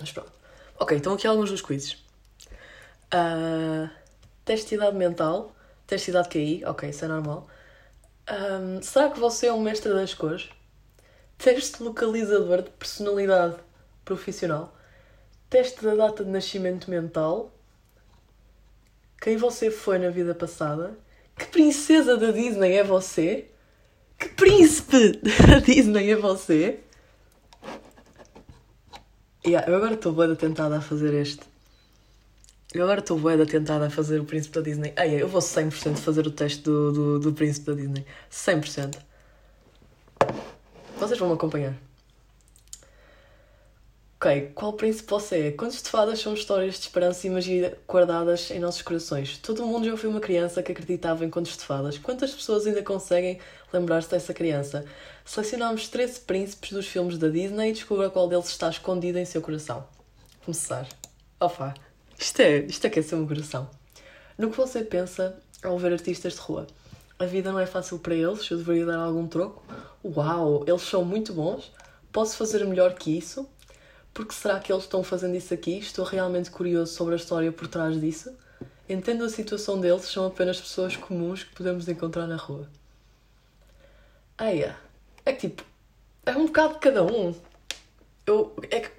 Mas 0.01 0.13
pronto. 0.13 0.33
Ok, 0.79 0.97
então 0.97 1.15
aqui 1.15 1.27
alguns 1.27 1.51
dos 1.51 1.61
quizzes. 1.61 1.95
Uh, 3.13 3.89
teste 4.45 4.71
de 4.71 4.75
idade 4.77 4.97
mental. 4.97 5.55
Teste 5.87 6.07
de 6.07 6.11
idade 6.17 6.29
QI. 6.29 6.65
Ok, 6.67 6.89
isso 6.89 7.05
é 7.05 7.09
normal. 7.09 7.49
Um, 8.31 8.81
será 8.81 9.11
que 9.11 9.21
você 9.21 9.49
é 9.49 9.53
um 9.53 9.61
mestre 9.61 9.93
das 9.93 10.15
cores? 10.15 10.49
Teste 11.37 11.83
localizador 11.83 12.63
de 12.63 12.71
personalidade 12.71 13.57
profissional. 14.05 14.75
Teste 15.51 15.85
da 15.85 15.95
data 15.95 16.25
de 16.25 16.31
nascimento 16.31 16.91
mental. 16.91 17.53
Quem 19.21 19.37
você 19.37 19.71
foi 19.71 19.99
na 19.99 20.11
vida 20.11 20.35
passada? 20.35 20.99
Que 21.37 21.47
princesa 21.47 22.17
da 22.17 22.31
Disney 22.31 22.77
é 22.77 22.85
você? 22.85 23.51
Que 24.19 24.29
príncipe 24.29 25.21
da 25.47 25.59
Disney 25.59 26.11
é 26.11 26.17
você? 26.17 26.81
Yeah, 29.47 29.71
eu 29.71 29.77
agora 29.77 29.95
estou 29.95 30.13
boa 30.13 30.35
tentada 30.35 30.79
a 30.79 30.81
fazer 30.81 31.13
este. 31.13 31.54
Eu 32.75 32.83
agora 32.83 32.99
estou 32.99 33.17
boa 33.17 33.47
tentada 33.47 33.87
a 33.87 33.91
fazer 33.91 34.21
o 34.21 34.25
príncipe 34.25 34.57
da 34.57 34.61
Disney. 34.61 34.93
Ai, 34.97 35.23
eu 35.23 35.29
vou 35.29 35.41
100% 35.41 35.97
fazer 35.97 36.27
o 36.27 36.31
teste 36.33 36.61
do, 36.61 36.91
do, 36.91 37.19
do 37.21 37.33
príncipe 37.33 37.67
da 37.67 37.75
Disney. 37.75 38.05
100%. 38.29 38.99
Vocês 40.99 41.17
vão 41.17 41.29
me 41.29 41.35
acompanhar. 41.35 41.75
Ok, 44.17 44.51
qual 44.57 44.73
príncipe 44.73 45.09
você 45.09 45.49
é? 45.49 45.51
Contos 45.53 45.81
de 45.83 45.89
fadas 45.89 46.19
são 46.19 46.35
histórias 46.35 46.75
de 46.75 46.81
esperança 46.81 47.25
e 47.25 47.31
magia 47.31 47.79
guardadas 47.87 48.51
em 48.51 48.59
nossos 48.59 48.83
corações. 48.83 49.39
Todo 49.39 49.65
mundo 49.65 49.89
já 49.89 49.97
foi 49.97 50.11
uma 50.11 50.19
criança 50.19 50.61
que 50.61 50.73
acreditava 50.73 51.25
em 51.25 51.31
contos 51.31 51.57
de 51.57 51.63
fadas. 51.63 51.97
Quantas 51.99 52.33
pessoas 52.33 52.67
ainda 52.67 52.83
conseguem 52.83 53.39
lembrar-se 53.73 54.11
dessa 54.11 54.35
criança? 54.35 54.85
Selecionamos 55.25 55.87
13 55.87 56.21
príncipes 56.23 56.73
dos 56.73 56.89
filmes 56.89 57.19
da 57.19 57.29
Disney 57.29 57.71
e 57.71 57.73
descubra 57.73 58.11
qual 58.11 58.29
deles 58.29 58.49
está 58.49 58.69
escondido 58.69 59.17
em 59.19 59.25
seu 59.25 59.41
coração. 59.41 59.87
Começar. 60.45 60.89
Opa, 61.39 61.75
isto 62.19 62.41
é, 62.41 62.59
isto 62.59 62.87
é 62.87 62.91
que 62.91 63.01
é 63.01 63.03
ser 63.03 63.17
um 63.17 63.27
coração. 63.27 63.69
No 64.37 64.51
que 64.51 64.57
você 64.57 64.83
pensa 64.83 65.39
ao 65.63 65.79
ver 65.79 65.93
artistas 65.93 66.35
de 66.35 66.41
rua? 66.41 66.67
A 67.19 67.25
vida 67.25 67.53
não 67.53 67.61
é 67.61 67.67
fácil 67.67 67.99
para 67.99 68.15
eles, 68.15 68.51
eu 68.51 68.59
deveria 68.59 68.87
dar 68.87 68.99
algum 68.99 69.27
troco? 69.27 69.63
Uau, 70.05 70.65
eles 70.67 70.83
são 70.83 71.05
muito 71.05 71.33
bons? 71.33 71.73
Posso 72.13 72.37
fazer 72.37 72.65
melhor 72.67 72.95
que 72.95 73.17
isso? 73.17 73.49
Porque 74.13 74.33
será 74.33 74.61
que 74.61 74.73
eles 74.73 74.85
estão 74.85 75.03
fazendo 75.03 75.37
isso 75.37 75.53
aqui? 75.55 75.79
Estou 75.79 76.05
realmente 76.05 76.51
curioso 76.51 76.93
sobre 76.93 77.15
a 77.15 77.17
história 77.17 77.51
por 77.51 77.67
trás 77.67 78.01
disso. 78.01 78.33
Entendo 78.89 79.25
a 79.25 79.29
situação 79.29 79.81
deles, 79.81 80.05
são 80.05 80.27
apenas 80.27 80.61
pessoas 80.61 80.97
comuns 80.97 81.43
que 81.43 81.55
podemos 81.55 81.89
encontrar 81.89 82.27
na 82.27 82.37
rua. 82.37 82.69
Eia, 84.39 84.77
é 85.25 85.33
que 85.33 85.49
tipo, 85.49 85.65
é 86.27 86.33
um 86.33 86.47
bocado 86.47 86.75
de 86.75 86.81
cada 86.81 87.03
um. 87.03 87.35
Eu, 88.27 88.55
é 88.71 88.81
que, 88.81 88.91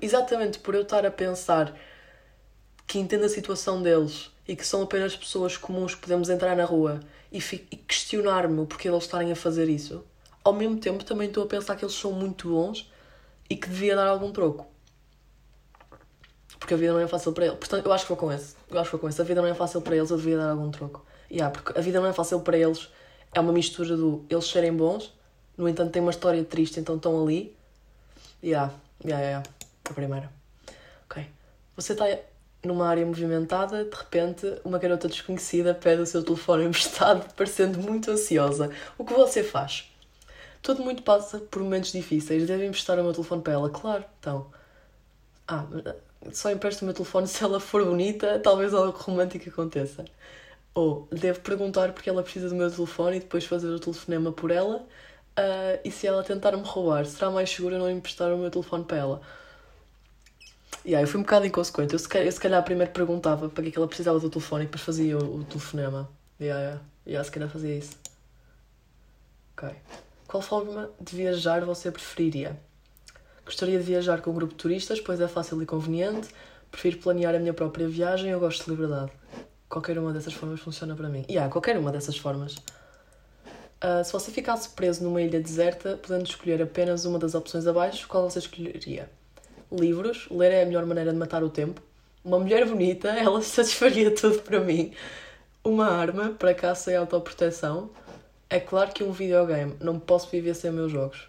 exatamente 0.00 0.58
por 0.58 0.74
eu 0.74 0.82
estar 0.82 1.06
a 1.06 1.10
pensar 1.10 1.74
que 2.90 2.98
entendo 2.98 3.24
a 3.24 3.28
situação 3.28 3.80
deles 3.80 4.32
e 4.48 4.56
que 4.56 4.66
são 4.66 4.82
apenas 4.82 5.14
pessoas 5.14 5.56
comuns 5.56 5.94
que 5.94 6.00
podemos 6.00 6.28
entrar 6.28 6.56
na 6.56 6.64
rua 6.64 6.98
e, 7.30 7.38
e 7.38 7.76
questionar-me 7.76 8.62
o 8.62 8.66
porquê 8.66 8.88
eles 8.88 9.04
estarem 9.04 9.30
a 9.30 9.36
fazer 9.36 9.68
isso, 9.68 10.04
ao 10.42 10.52
mesmo 10.52 10.76
tempo 10.76 11.04
também 11.04 11.28
estou 11.28 11.44
a 11.44 11.46
pensar 11.46 11.76
que 11.76 11.84
eles 11.84 11.94
são 11.94 12.10
muito 12.10 12.48
bons 12.48 12.90
e 13.48 13.54
que 13.54 13.68
devia 13.68 13.94
dar 13.94 14.08
algum 14.08 14.32
troco. 14.32 14.66
Porque 16.58 16.74
a 16.74 16.76
vida 16.76 16.92
não 16.92 16.98
é 16.98 17.06
fácil 17.06 17.32
para 17.32 17.46
eles. 17.46 17.58
Portanto, 17.58 17.86
eu 17.86 17.92
acho 17.92 18.04
que 18.04 18.08
vou 18.08 18.16
com 18.16 18.32
esse. 18.32 18.56
Eu 18.68 18.80
acho 18.80 18.86
que 18.86 18.96
vou 18.96 19.00
com 19.00 19.08
esse. 19.08 19.20
A 19.20 19.24
vida 19.24 19.40
não 19.40 19.48
é 19.48 19.54
fácil 19.54 19.80
para 19.82 19.94
eles, 19.94 20.10
eu 20.10 20.16
devia 20.16 20.36
dar 20.36 20.50
algum 20.50 20.72
troco. 20.72 21.06
Yeah, 21.30 21.52
porque 21.52 21.78
a 21.78 21.80
vida 21.80 22.00
não 22.00 22.08
é 22.08 22.12
fácil 22.12 22.40
para 22.40 22.58
eles. 22.58 22.88
É 23.32 23.38
uma 23.38 23.52
mistura 23.52 23.96
do 23.96 24.26
eles 24.28 24.46
serem 24.46 24.72
bons, 24.72 25.14
no 25.56 25.68
entanto 25.68 25.92
tem 25.92 26.02
uma 26.02 26.10
história 26.10 26.42
triste, 26.42 26.80
então 26.80 26.96
estão 26.96 27.22
ali. 27.22 27.56
Yeah, 28.42 28.74
yeah, 29.04 29.24
yeah. 29.24 29.48
A 29.88 29.94
primeira. 29.94 30.28
Ok. 31.08 31.24
Você 31.76 31.92
está 31.92 32.06
numa 32.64 32.88
área 32.88 33.04
movimentada, 33.06 33.84
de 33.84 33.96
repente, 33.96 34.46
uma 34.64 34.78
garota 34.78 35.08
desconhecida 35.08 35.74
pede 35.74 36.02
o 36.02 36.06
seu 36.06 36.22
telefone 36.22 36.64
emprestado, 36.64 37.26
parecendo 37.34 37.78
muito 37.78 38.10
ansiosa. 38.10 38.70
O 38.98 39.04
que 39.04 39.14
você 39.14 39.42
faz? 39.42 39.90
Todo 40.62 40.82
mundo 40.82 41.02
passa 41.02 41.38
por 41.38 41.62
momentos 41.62 41.92
difíceis. 41.92 42.46
Deve 42.46 42.66
emprestar 42.66 42.98
o 42.98 43.02
meu 43.02 43.12
telefone 43.12 43.42
para 43.42 43.54
ela. 43.54 43.70
Claro, 43.70 44.04
então. 44.18 44.46
Ah, 45.48 45.66
só 46.32 46.50
empresto 46.50 46.82
o 46.82 46.84
meu 46.84 46.94
telefone 46.94 47.26
se 47.28 47.42
ela 47.42 47.60
for 47.60 47.84
bonita, 47.84 48.38
talvez 48.40 48.74
algo 48.74 48.96
romântico 48.98 49.48
aconteça. 49.48 50.04
Ou 50.74 51.08
devo 51.10 51.40
perguntar 51.40 51.92
porque 51.92 52.10
ela 52.10 52.22
precisa 52.22 52.48
do 52.48 52.54
meu 52.54 52.70
telefone 52.70 53.16
e 53.18 53.20
depois 53.20 53.44
fazer 53.44 53.68
o 53.68 53.80
telefonema 53.80 54.32
por 54.32 54.50
ela. 54.50 54.86
Uh, 55.38 55.80
e 55.84 55.90
se 55.90 56.06
ela 56.06 56.22
tentar 56.22 56.56
me 56.56 56.62
roubar, 56.64 57.06
será 57.06 57.30
mais 57.30 57.50
seguro 57.50 57.78
não 57.78 57.90
emprestar 57.90 58.32
o 58.32 58.38
meu 58.38 58.50
telefone 58.50 58.84
para 58.84 58.98
ela? 58.98 59.22
Yeah, 60.84 61.02
eu 61.02 61.06
fui 61.06 61.20
um 61.20 61.22
bocado 61.22 61.46
inconsequente. 61.46 61.92
Eu 61.92 61.98
se, 61.98 62.08
calhar, 62.08 62.26
eu 62.26 62.32
se 62.32 62.40
calhar 62.40 62.62
primeiro 62.64 62.92
perguntava 62.92 63.48
para 63.48 63.62
que, 63.62 63.68
é 63.68 63.72
que 63.72 63.78
ela 63.78 63.86
precisava 63.86 64.18
do 64.18 64.30
telefone 64.30 64.64
e 64.64 64.66
depois 64.66 64.82
fazia 64.82 65.18
o, 65.18 65.40
o 65.40 65.44
telefonema. 65.44 66.10
Yeah, 66.40 66.60
yeah. 66.60 66.82
yeah, 67.06 67.24
se 67.24 67.30
calhar 67.30 67.48
fazia 67.48 67.76
isso. 67.76 67.96
Ok. 69.52 69.68
Qual 70.26 70.42
forma 70.42 70.90
de 70.98 71.16
viajar 71.16 71.64
você 71.64 71.90
preferiria? 71.90 72.58
Gostaria 73.44 73.78
de 73.78 73.84
viajar 73.84 74.22
com 74.22 74.30
um 74.30 74.34
grupo 74.34 74.54
de 74.54 74.58
turistas, 74.58 75.00
pois 75.00 75.20
é 75.20 75.28
fácil 75.28 75.60
e 75.62 75.66
conveniente. 75.66 76.28
Prefiro 76.70 76.98
planear 76.98 77.34
a 77.34 77.38
minha 77.38 77.52
própria 77.52 77.86
viagem. 77.86 78.30
Eu 78.30 78.40
gosto 78.40 78.64
de 78.64 78.70
liberdade. 78.70 79.10
Qualquer 79.68 79.98
uma 79.98 80.12
dessas 80.12 80.32
formas 80.32 80.60
funciona 80.60 80.94
para 80.96 81.08
mim. 81.08 81.24
E 81.28 81.32
yeah, 81.32 81.50
qualquer 81.50 81.76
uma 81.76 81.92
dessas 81.92 82.16
formas. 82.16 82.56
Uh, 83.82 84.04
se 84.04 84.12
você 84.12 84.30
ficasse 84.30 84.68
preso 84.70 85.02
numa 85.02 85.20
ilha 85.20 85.40
deserta, 85.40 85.96
podendo 85.96 86.24
escolher 86.24 86.62
apenas 86.62 87.04
uma 87.04 87.18
das 87.18 87.34
opções 87.34 87.66
abaixo, 87.66 88.06
qual 88.08 88.28
você 88.28 88.38
escolheria? 88.38 89.10
Livros, 89.70 90.26
ler 90.30 90.52
é 90.52 90.62
a 90.62 90.66
melhor 90.66 90.84
maneira 90.86 91.12
de 91.12 91.18
matar 91.18 91.42
o 91.42 91.50
tempo. 91.50 91.80
Uma 92.24 92.38
mulher 92.38 92.66
bonita, 92.66 93.08
ela 93.16 93.40
satisfaria 93.42 94.14
tudo 94.14 94.40
para 94.40 94.60
mim. 94.60 94.92
Uma 95.64 95.88
arma 95.88 96.30
para 96.30 96.54
caça 96.54 96.90
e 96.90 96.96
autoproteção. 96.96 97.90
É 98.48 98.58
claro 98.58 98.92
que 98.92 99.04
um 99.04 99.12
videogame, 99.12 99.76
não 99.80 99.98
posso 99.98 100.28
viver 100.30 100.54
sem 100.54 100.70
meus 100.70 100.90
jogos. 100.90 101.28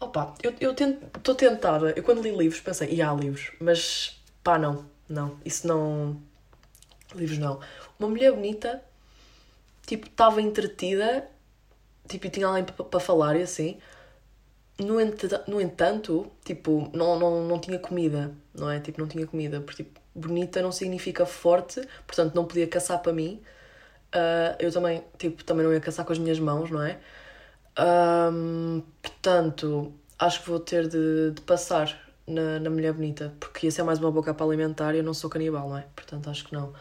Opa, 0.00 0.34
eu 0.42 0.50
estou 0.50 1.32
eu 1.32 1.34
tentada. 1.34 1.90
Eu 1.96 2.02
quando 2.02 2.22
li 2.22 2.30
livros 2.30 2.60
pensei, 2.60 2.92
e 2.92 3.00
há 3.00 3.12
livros, 3.12 3.52
mas 3.60 4.20
pá, 4.42 4.58
não, 4.58 4.84
não, 5.08 5.38
isso 5.44 5.66
não. 5.66 6.20
Livros 7.14 7.38
não. 7.38 7.60
Uma 7.98 8.08
mulher 8.08 8.32
bonita, 8.32 8.82
tipo, 9.86 10.06
estava 10.06 10.42
entretida, 10.42 11.28
tipo, 12.08 12.26
e 12.26 12.30
tinha 12.30 12.46
alguém 12.46 12.64
para 12.64 13.00
falar 13.00 13.36
e 13.36 13.42
assim 13.42 13.78
no, 14.78 15.00
ent 15.00 15.22
no 15.46 15.60
entanto, 15.60 16.30
tipo, 16.44 16.90
não, 16.92 17.18
não, 17.18 17.44
não 17.44 17.58
tinha 17.58 17.78
comida, 17.78 18.32
não 18.54 18.70
é? 18.70 18.80
Tipo, 18.80 19.00
não 19.00 19.08
tinha 19.08 19.26
comida, 19.26 19.60
porque 19.60 19.84
tipo, 19.84 20.00
bonita 20.14 20.62
não 20.62 20.72
significa 20.72 21.26
forte, 21.26 21.80
portanto 22.06 22.34
não 22.34 22.44
podia 22.44 22.66
caçar 22.66 23.00
para 23.00 23.12
mim. 23.12 23.42
Uh, 24.14 24.56
eu 24.58 24.72
também, 24.72 25.04
tipo, 25.18 25.44
também 25.44 25.64
não 25.64 25.72
ia 25.72 25.80
caçar 25.80 26.04
com 26.04 26.12
as 26.12 26.18
minhas 26.18 26.38
mãos, 26.38 26.70
não 26.70 26.82
é? 26.82 26.98
Um, 27.78 28.82
portanto, 29.02 29.92
acho 30.18 30.42
que 30.42 30.48
vou 30.50 30.60
ter 30.60 30.88
de, 30.88 31.32
de 31.32 31.40
passar 31.42 31.98
na, 32.26 32.58
na 32.58 32.70
mulher 32.70 32.92
bonita, 32.92 33.34
porque 33.38 33.66
isso 33.68 33.80
é 33.80 33.84
mais 33.84 33.98
uma 33.98 34.10
boca 34.10 34.32
para 34.34 34.46
alimentar 34.46 34.94
e 34.94 34.98
eu 34.98 35.04
não 35.04 35.14
sou 35.14 35.28
canibal, 35.30 35.68
não 35.68 35.78
é? 35.78 35.86
Portanto, 35.94 36.30
acho 36.30 36.44
que 36.46 36.54
não. 36.54 36.72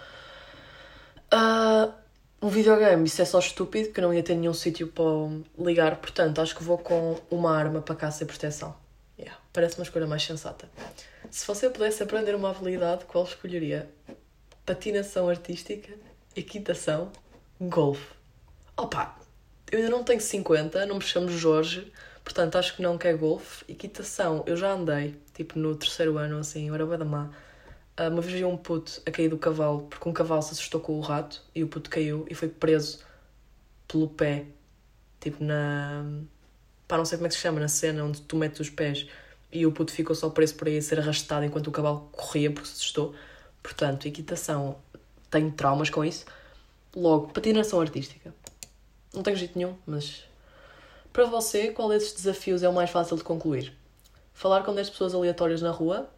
Uh, 1.33 1.93
um 2.41 2.49
videogame, 2.49 3.05
isso 3.05 3.21
é 3.21 3.25
só 3.25 3.39
estúpido, 3.39 3.91
que 3.91 4.01
não 4.01 4.13
ia 4.13 4.21
ter 4.21 4.35
nenhum 4.35 4.53
sítio 4.53 4.87
para 4.87 5.03
ligar, 5.57 5.95
portanto, 5.97 6.41
acho 6.41 6.55
que 6.55 6.63
vou 6.63 6.77
com 6.77 7.19
uma 7.29 7.55
arma 7.55 7.81
para 7.81 7.95
caça 7.95 8.23
e 8.23 8.27
proteção. 8.27 8.75
Yeah, 9.17 9.39
parece 9.53 9.77
uma 9.77 9.83
escolha 9.83 10.05
mais 10.05 10.23
sensata. 10.23 10.69
Se 11.31 11.47
você 11.47 11.69
pudesse 11.69 12.03
aprender 12.03 12.35
uma 12.35 12.51
habilidade, 12.51 13.05
qual 13.05 13.23
escolheria? 13.23 13.89
Patinação 14.65 15.29
artística, 15.29 15.91
equitação, 16.35 17.11
golfe. 17.59 18.13
Opa, 18.77 19.15
eu 19.71 19.79
ainda 19.79 19.89
não 19.89 20.03
tenho 20.03 20.19
50, 20.19 20.85
não 20.85 20.95
me 20.95 21.01
chamo 21.01 21.29
Jorge, 21.29 21.91
portanto 22.23 22.57
acho 22.57 22.75
que 22.75 22.81
não 22.81 22.97
quer 22.97 23.17
golfe. 23.17 23.63
Equitação, 23.67 24.43
eu 24.45 24.57
já 24.57 24.71
andei, 24.71 25.15
tipo 25.33 25.57
no 25.57 25.75
terceiro 25.75 26.17
ano, 26.17 26.39
assim, 26.39 26.67
eu 26.67 26.75
era 26.75 26.85
bem 26.85 26.97
da 26.97 27.05
má. 27.05 27.29
Ah, 27.97 28.09
uma 28.09 28.21
vez 28.21 28.33
vi 28.33 28.43
um 28.43 28.57
puto 28.57 29.01
a 29.05 29.11
cair 29.11 29.29
do 29.29 29.37
cavalo 29.37 29.83
porque 29.83 30.09
um 30.09 30.13
cavalo 30.13 30.41
se 30.41 30.51
assustou 30.51 30.81
com 30.81 30.97
o 30.97 31.01
rato 31.01 31.41
e 31.53 31.63
o 31.63 31.67
puto 31.67 31.89
caiu 31.89 32.25
e 32.29 32.35
foi 32.35 32.49
preso 32.49 32.99
pelo 33.87 34.09
pé, 34.09 34.45
tipo 35.21 35.43
na. 35.43 36.03
pá, 36.87 36.97
não 36.97 37.05
sei 37.05 37.17
como 37.17 37.27
é 37.27 37.29
que 37.29 37.35
se 37.35 37.41
chama, 37.41 37.59
na 37.59 37.69
cena 37.69 38.03
onde 38.03 38.21
tu 38.21 38.35
metes 38.35 38.59
os 38.59 38.69
pés 38.69 39.07
e 39.51 39.65
o 39.65 39.71
puto 39.71 39.93
ficou 39.93 40.15
só 40.15 40.29
preso 40.29 40.55
por 40.55 40.67
aí 40.67 40.77
a 40.77 40.81
ser 40.81 40.99
arrastado 40.99 41.45
enquanto 41.45 41.67
o 41.67 41.71
cavalo 41.71 42.09
corria 42.11 42.51
porque 42.51 42.67
se 42.67 42.75
assustou. 42.75 43.15
Portanto, 43.63 44.07
equitação, 44.07 44.77
tenho 45.31 45.51
traumas 45.51 45.89
com 45.89 46.03
isso. 46.03 46.25
Logo, 46.95 47.29
patinação 47.33 47.79
artística. 47.79 48.33
Não 49.13 49.23
tenho 49.23 49.37
jeito 49.37 49.57
nenhum, 49.57 49.75
mas. 49.85 50.23
Para 51.13 51.25
você, 51.25 51.71
qual 51.71 51.87
desses 51.89 52.13
desafios 52.13 52.61
é 52.61 52.67
o 52.69 52.73
mais 52.73 52.89
fácil 52.89 53.15
de 53.15 53.23
concluir? 53.23 53.73
Falar 54.33 54.63
com 54.63 54.75
10 54.75 54.89
pessoas 54.89 55.13
aleatórias 55.15 55.61
na 55.61 55.71
rua 55.71 56.09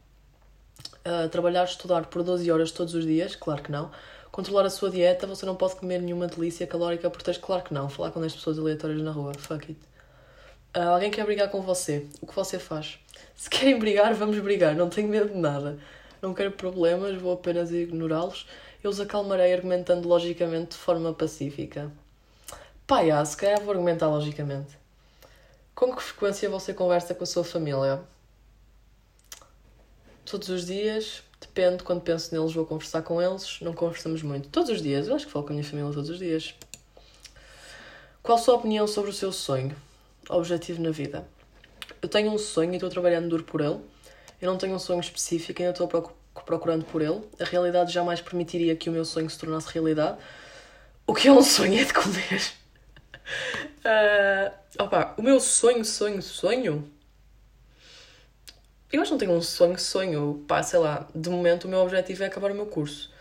Trabalhar, 1.31 1.63
estudar 1.63 2.05
por 2.07 2.23
12 2.23 2.51
horas 2.51 2.71
todos 2.71 2.93
os 2.93 3.05
dias? 3.05 3.35
Claro 3.35 3.61
que 3.61 3.71
não. 3.71 3.91
Controlar 4.31 4.65
a 4.65 4.69
sua 4.69 4.89
dieta, 4.89 5.25
você 5.25 5.45
não 5.45 5.55
pode 5.55 5.75
comer 5.75 5.99
nenhuma 5.99 6.27
delícia 6.27 6.67
calórica 6.67 7.09
por 7.09 7.21
texto? 7.21 7.41
Claro 7.41 7.63
que 7.63 7.73
não. 7.73 7.89
Falar 7.89 8.11
com 8.11 8.19
10 8.19 8.35
pessoas 8.35 8.59
aleatórias 8.59 9.01
na 9.01 9.11
rua, 9.11 9.33
fuck 9.37 9.65
it. 9.71 9.79
Uh, 10.75 10.89
alguém 10.91 11.09
quer 11.09 11.25
brigar 11.25 11.49
com 11.49 11.61
você? 11.61 12.05
O 12.21 12.27
que 12.27 12.35
você 12.35 12.59
faz? 12.59 12.99
Se 13.35 13.49
querem 13.49 13.79
brigar, 13.79 14.13
vamos 14.13 14.37
brigar. 14.39 14.75
Não 14.75 14.89
tenho 14.89 15.07
medo 15.07 15.29
de 15.29 15.37
nada. 15.37 15.79
Não 16.21 16.33
quero 16.33 16.51
problemas, 16.51 17.15
vou 17.19 17.33
apenas 17.33 17.71
ignorá-los. 17.71 18.47
Eu 18.83 18.91
os 18.91 18.99
acalmarei 18.99 19.53
argumentando 19.53 20.07
logicamente 20.07 20.71
de 20.71 20.77
forma 20.77 21.13
pacífica. 21.13 21.91
Pá, 22.85 23.01
se 23.25 23.35
calhar 23.35 23.59
vou 23.61 23.71
argumentar 23.71 24.07
logicamente. 24.07 24.77
Com 25.73 25.95
que 25.95 26.01
frequência 26.01 26.49
você 26.49 26.73
conversa 26.73 27.15
com 27.15 27.23
a 27.23 27.27
sua 27.27 27.43
família? 27.43 28.01
Todos 30.29 30.49
os 30.49 30.65
dias, 30.65 31.23
depende, 31.39 31.83
quando 31.83 32.01
penso 32.01 32.35
neles 32.35 32.53
vou 32.53 32.65
conversar 32.65 33.01
com 33.01 33.21
eles, 33.21 33.59
não 33.61 33.73
conversamos 33.73 34.21
muito. 34.21 34.49
Todos 34.49 34.69
os 34.69 34.81
dias, 34.81 35.07
eu 35.07 35.15
acho 35.15 35.25
que 35.25 35.31
falo 35.31 35.45
com 35.45 35.51
a 35.51 35.53
minha 35.53 35.63
família 35.63 35.91
todos 35.91 36.09
os 36.09 36.19
dias. 36.19 36.53
Qual 38.21 38.37
a 38.37 38.41
sua 38.41 38.55
opinião 38.55 38.85
sobre 38.85 39.09
o 39.09 39.13
seu 39.13 39.31
sonho? 39.31 39.75
Objetivo 40.29 40.81
na 40.81 40.91
vida? 40.91 41.25
Eu 42.01 42.09
tenho 42.09 42.31
um 42.31 42.37
sonho 42.37 42.73
e 42.73 42.75
estou 42.75 42.89
trabalhando 42.89 43.29
duro 43.29 43.43
por 43.43 43.61
ele. 43.61 43.79
Eu 44.41 44.51
não 44.51 44.57
tenho 44.57 44.75
um 44.75 44.79
sonho 44.79 44.99
específico, 44.99 45.61
ainda 45.61 45.71
estou 45.71 45.87
procurando 46.45 46.83
por 46.85 47.01
ele. 47.01 47.21
A 47.39 47.45
realidade 47.45 47.93
jamais 47.93 48.19
permitiria 48.19 48.75
que 48.75 48.89
o 48.89 48.91
meu 48.91 49.05
sonho 49.05 49.29
se 49.29 49.39
tornasse 49.39 49.71
realidade. 49.71 50.17
O 51.07 51.13
que 51.13 51.29
é 51.29 51.31
um 51.31 51.41
sonho 51.41 51.79
é 51.79 51.85
de 51.85 51.93
comer. 51.93 52.51
Uh, 53.79 54.51
opa, 54.83 55.15
o 55.17 55.21
meu 55.21 55.39
sonho, 55.39 55.85
sonho, 55.85 56.21
sonho 56.21 56.96
eu 58.91 59.01
acho 59.01 59.09
que 59.09 59.13
não 59.13 59.17
tenho 59.17 59.31
um 59.33 59.41
sonho, 59.41 59.77
sonho. 59.77 60.45
Pá, 60.47 60.63
sei 60.63 60.79
lá, 60.79 61.07
de 61.13 61.29
momento 61.29 61.65
o 61.65 61.67
meu 61.67 61.79
objetivo 61.79 62.23
é 62.23 62.27
acabar 62.27 62.51
o 62.51 62.55
meu 62.55 62.65
curso. 62.65 63.11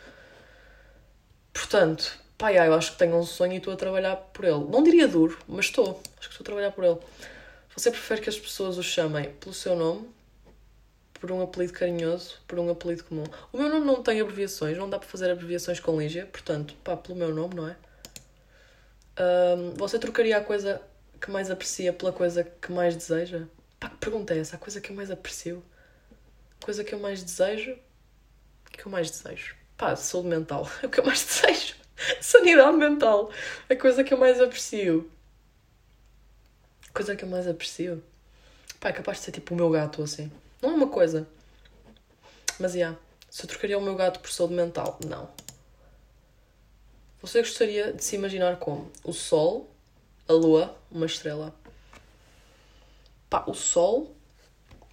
Portanto, 1.52 2.18
pá, 2.38 2.52
eu 2.52 2.74
acho 2.74 2.92
que 2.92 2.98
tenho 2.98 3.16
um 3.16 3.24
sonho 3.24 3.54
e 3.54 3.56
estou 3.56 3.72
a 3.72 3.76
trabalhar 3.76 4.16
por 4.16 4.44
ele. 4.44 4.64
Não 4.70 4.82
diria 4.82 5.08
duro, 5.08 5.38
mas 5.48 5.66
estou. 5.66 6.00
Acho 6.18 6.28
que 6.28 6.34
estou 6.34 6.44
a 6.44 6.46
trabalhar 6.46 6.70
por 6.70 6.84
ele. 6.84 6.98
Você 7.76 7.90
prefere 7.90 8.20
que 8.20 8.28
as 8.28 8.38
pessoas 8.38 8.78
o 8.78 8.82
chamem 8.82 9.30
pelo 9.32 9.54
seu 9.54 9.76
nome, 9.76 10.08
por 11.14 11.30
um 11.32 11.42
apelido 11.42 11.72
carinhoso, 11.72 12.38
por 12.46 12.58
um 12.58 12.70
apelido 12.70 13.04
comum? 13.04 13.24
O 13.52 13.58
meu 13.58 13.68
nome 13.68 13.84
não 13.84 14.02
tem 14.02 14.20
abreviações, 14.20 14.78
não 14.78 14.88
dá 14.88 14.98
para 14.98 15.08
fazer 15.08 15.30
abreviações 15.30 15.80
com 15.80 15.98
Lígia, 15.98 16.26
portanto, 16.26 16.74
pá, 16.84 16.96
pelo 16.96 17.18
meu 17.18 17.34
nome, 17.34 17.54
não 17.54 17.68
é? 17.68 17.76
Um, 19.18 19.70
você 19.74 19.98
trocaria 19.98 20.36
a 20.36 20.40
coisa 20.40 20.80
que 21.20 21.30
mais 21.30 21.50
aprecia 21.50 21.92
pela 21.92 22.12
coisa 22.12 22.44
que 22.44 22.70
mais 22.72 22.96
deseja? 22.96 23.46
Pá, 23.78 23.88
que 23.90 23.96
pergunta 23.96 24.34
é 24.34 24.38
essa? 24.38 24.56
A 24.56 24.58
coisa 24.58 24.80
que 24.80 24.90
eu 24.90 24.96
mais 24.96 25.10
aprecio? 25.10 25.62
A 26.60 26.64
coisa 26.64 26.82
que 26.82 26.94
eu 26.94 26.98
mais 26.98 27.22
desejo? 27.22 27.72
O 28.66 28.70
que 28.70 28.86
eu 28.86 28.90
mais 28.90 29.10
desejo? 29.10 29.54
Pá, 29.76 29.94
saúde 29.94 30.28
mental. 30.28 30.68
É 30.82 30.86
o 30.86 30.90
que 30.90 31.00
eu 31.00 31.04
mais 31.04 31.24
desejo. 31.24 31.76
Sanidade 32.20 32.76
mental. 32.76 33.30
A 33.68 33.76
coisa 33.76 34.02
que 34.02 34.12
eu 34.12 34.18
mais 34.18 34.40
aprecio. 34.40 35.10
A 36.88 36.92
coisa 36.92 37.14
que 37.14 37.24
eu 37.24 37.28
mais 37.28 37.46
aprecio. 37.46 38.02
Pá, 38.80 38.88
é 38.88 38.92
capaz 38.92 39.18
de 39.18 39.24
ser 39.24 39.32
tipo 39.32 39.54
o 39.54 39.56
meu 39.56 39.70
gato 39.70 40.02
assim. 40.02 40.30
Não 40.62 40.70
é 40.70 40.74
uma 40.74 40.88
coisa. 40.88 41.28
Mas, 42.58 42.72
já. 42.72 42.78
Yeah, 42.78 42.98
se 43.30 43.44
eu 43.44 43.48
trocaria 43.48 43.78
o 43.78 43.82
meu 43.82 43.94
gato 43.94 44.20
por 44.20 44.30
saúde 44.30 44.54
mental? 44.54 44.98
Não. 45.04 45.28
Você 47.20 47.40
gostaria 47.40 47.92
de 47.92 48.02
se 48.02 48.16
imaginar 48.16 48.56
como? 48.58 48.90
O 49.02 49.12
Sol, 49.12 49.70
a 50.28 50.32
Lua, 50.32 50.76
uma 50.90 51.06
estrela. 51.06 51.54
Pá, 53.36 53.44
o 53.46 53.52
sol, 53.52 54.16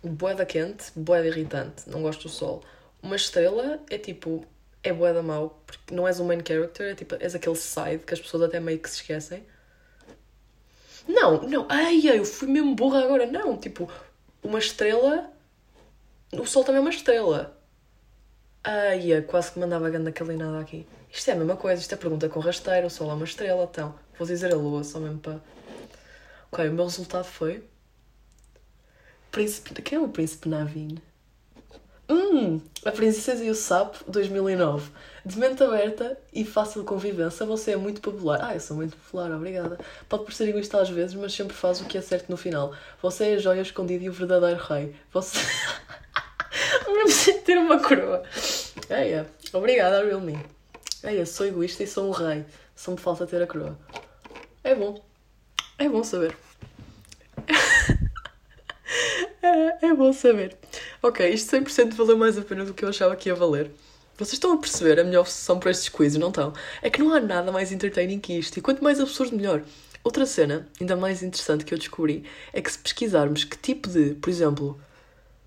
boeda 0.03 0.45
quente, 0.45 0.91
boeda 0.97 1.27
irritante. 1.27 1.89
Não 1.89 2.01
gosto 2.01 2.23
do 2.23 2.29
sol. 2.29 2.61
Uma 3.01 3.15
estrela 3.15 3.79
é 3.89 3.97
tipo, 3.97 4.45
é 4.83 4.91
boeda 4.91 5.23
mau, 5.23 5.61
porque 5.65 5.95
não 5.95 6.05
és 6.05 6.19
um 6.19 6.25
main 6.25 6.41
character, 6.45 6.91
é 6.91 6.93
tipo, 6.93 7.15
és 7.21 7.33
aquele 7.33 7.55
side 7.55 7.99
que 7.99 8.13
as 8.13 8.19
pessoas 8.19 8.43
até 8.43 8.59
meio 8.59 8.79
que 8.79 8.89
se 8.89 8.97
esquecem. 8.97 9.45
Não, 11.07 11.43
não, 11.43 11.65
ai, 11.69 12.01
eu 12.05 12.25
fui 12.25 12.49
mesmo 12.49 12.75
burra 12.75 13.05
agora. 13.05 13.25
Não, 13.25 13.55
tipo, 13.57 13.89
uma 14.43 14.59
estrela. 14.59 15.31
O 16.33 16.45
Sol 16.45 16.65
também 16.65 16.79
é 16.79 16.81
uma 16.81 16.89
estrela. 16.89 17.57
Ai, 18.61 19.21
quase 19.21 19.53
que 19.53 19.59
mandava 19.59 19.89
ganda 19.89 20.11
calinada 20.11 20.59
aqui. 20.59 20.85
Isto 21.09 21.29
é 21.29 21.33
a 21.33 21.37
mesma 21.37 21.55
coisa, 21.55 21.81
isto 21.81 21.93
é 21.93 21.97
pergunta 21.97 22.27
com 22.27 22.41
rasteiro, 22.41 22.87
o 22.87 22.89
Sol 22.89 23.09
é 23.09 23.13
uma 23.13 23.23
estrela, 23.23 23.69
então. 23.71 23.95
Vou 24.17 24.27
dizer 24.27 24.51
a 24.51 24.57
Lua, 24.57 24.83
só 24.83 24.99
mesmo 24.99 25.19
para. 25.19 25.39
Ok, 26.51 26.67
o 26.67 26.73
meu 26.73 26.83
resultado 26.83 27.23
foi. 27.23 27.71
Príncipe. 29.33 29.81
Quem 29.81 29.97
é 29.97 30.01
o 30.01 30.07
Príncipe 30.07 30.47
Navin? 30.47 30.99
Hum, 32.07 32.61
A 32.85 32.91
Princesa 32.91 33.43
e 33.43 33.49
o 33.49 33.55
Sapo, 33.55 34.03
2009. 34.07 34.91
De 35.25 35.39
mente 35.39 35.63
aberta 35.63 36.15
e 36.31 36.45
fácil 36.45 36.83
convivência, 36.83 37.43
você 37.43 37.71
é 37.71 37.75
muito 37.75 37.99
popular. 37.99 38.39
Ah, 38.43 38.53
eu 38.53 38.59
sou 38.59 38.77
muito 38.77 38.95
popular, 38.95 39.31
obrigada. 39.31 39.79
Pode 40.07 40.25
parecer 40.25 40.49
egoísta 40.49 40.79
às 40.79 40.89
vezes, 40.89 41.15
mas 41.15 41.33
sempre 41.33 41.55
faz 41.55 41.81
o 41.81 41.85
que 41.85 41.97
é 41.97 42.01
certo 42.01 42.29
no 42.29 42.37
final. 42.37 42.75
Você 43.01 43.31
é 43.31 43.33
a 43.33 43.37
joia 43.39 43.61
escondida 43.61 44.03
e 44.03 44.09
o 44.09 44.13
verdadeiro 44.13 44.61
rei. 44.61 44.95
Você. 45.11 45.39
Vamos 46.85 47.25
ter 47.43 47.57
uma 47.57 47.81
coroa. 47.81 48.21
Eia, 48.87 49.27
obrigada, 49.51 50.05
real 50.05 50.21
me. 50.21 50.37
Eia, 51.03 51.25
sou 51.25 51.47
egoísta 51.47 51.81
e 51.81 51.87
sou 51.87 52.07
um 52.07 52.11
rei. 52.11 52.45
Só 52.75 52.91
me 52.91 52.97
falta 52.97 53.25
ter 53.25 53.41
a 53.41 53.47
coroa. 53.47 53.75
É 54.63 54.75
bom. 54.75 55.03
É 55.79 55.89
bom 55.89 56.03
saber. 56.03 56.37
É, 59.53 59.87
é 59.87 59.93
bom 59.93 60.11
saber. 60.11 60.57
Ok, 61.01 61.27
isto 61.29 61.55
100% 61.55 61.93
valeu 61.93 62.17
mais 62.17 62.37
a 62.37 62.41
pena 62.41 62.65
do 62.65 62.73
que 62.73 62.83
eu 62.83 62.89
achava 62.89 63.15
que 63.15 63.29
ia 63.29 63.35
valer. 63.35 63.71
Vocês 64.17 64.33
estão 64.33 64.53
a 64.53 64.57
perceber 64.57 64.99
a 64.99 65.03
minha 65.03 65.19
obsessão 65.19 65.59
por 65.59 65.69
estes 65.69 65.89
quizzes, 65.89 66.19
não 66.19 66.29
estão? 66.29 66.53
É 66.81 66.89
que 66.89 67.01
não 67.01 67.13
há 67.13 67.19
nada 67.19 67.51
mais 67.51 67.71
entertaining 67.71 68.19
que 68.19 68.33
isto. 68.33 68.57
E 68.57 68.61
quanto 68.61 68.83
mais 68.83 68.99
absurdo, 68.99 69.35
melhor. 69.35 69.63
Outra 70.03 70.25
cena, 70.25 70.67
ainda 70.79 70.95
mais 70.95 71.23
interessante 71.23 71.63
que 71.63 71.73
eu 71.73 71.77
descobri, 71.77 72.23
é 72.51 72.61
que 72.61 72.71
se 72.71 72.77
pesquisarmos 72.77 73.43
que 73.43 73.57
tipo 73.57 73.89
de, 73.89 74.15
por 74.15 74.29
exemplo, 74.29 74.79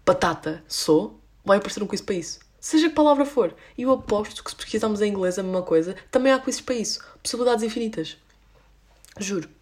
batata 0.04 0.64
sou, 0.66 1.20
vai 1.44 1.58
aparecer 1.58 1.82
um 1.82 1.86
quiz 1.86 2.00
para 2.00 2.14
isso. 2.14 2.40
Seja 2.58 2.88
que 2.88 2.94
palavra 2.94 3.24
for. 3.24 3.54
E 3.78 3.82
eu 3.82 3.92
aposto 3.92 4.42
que 4.42 4.50
se 4.50 4.56
pesquisarmos 4.56 5.00
em 5.02 5.10
inglês 5.10 5.38
a 5.38 5.42
mesma 5.42 5.62
coisa, 5.62 5.94
também 6.10 6.32
há 6.32 6.38
quizzes 6.38 6.60
para 6.60 6.74
isso. 6.74 7.00
Possibilidades 7.22 7.62
infinitas. 7.62 8.16
Juro. 9.20 9.55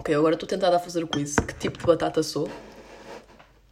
Ok, 0.00 0.14
agora 0.14 0.34
estou 0.34 0.48
tentada 0.48 0.76
a 0.76 0.80
fazer 0.80 1.04
o 1.04 1.06
quiz. 1.06 1.36
Que 1.36 1.52
tipo 1.52 1.78
de 1.78 1.84
batata 1.84 2.22
sou? 2.22 2.50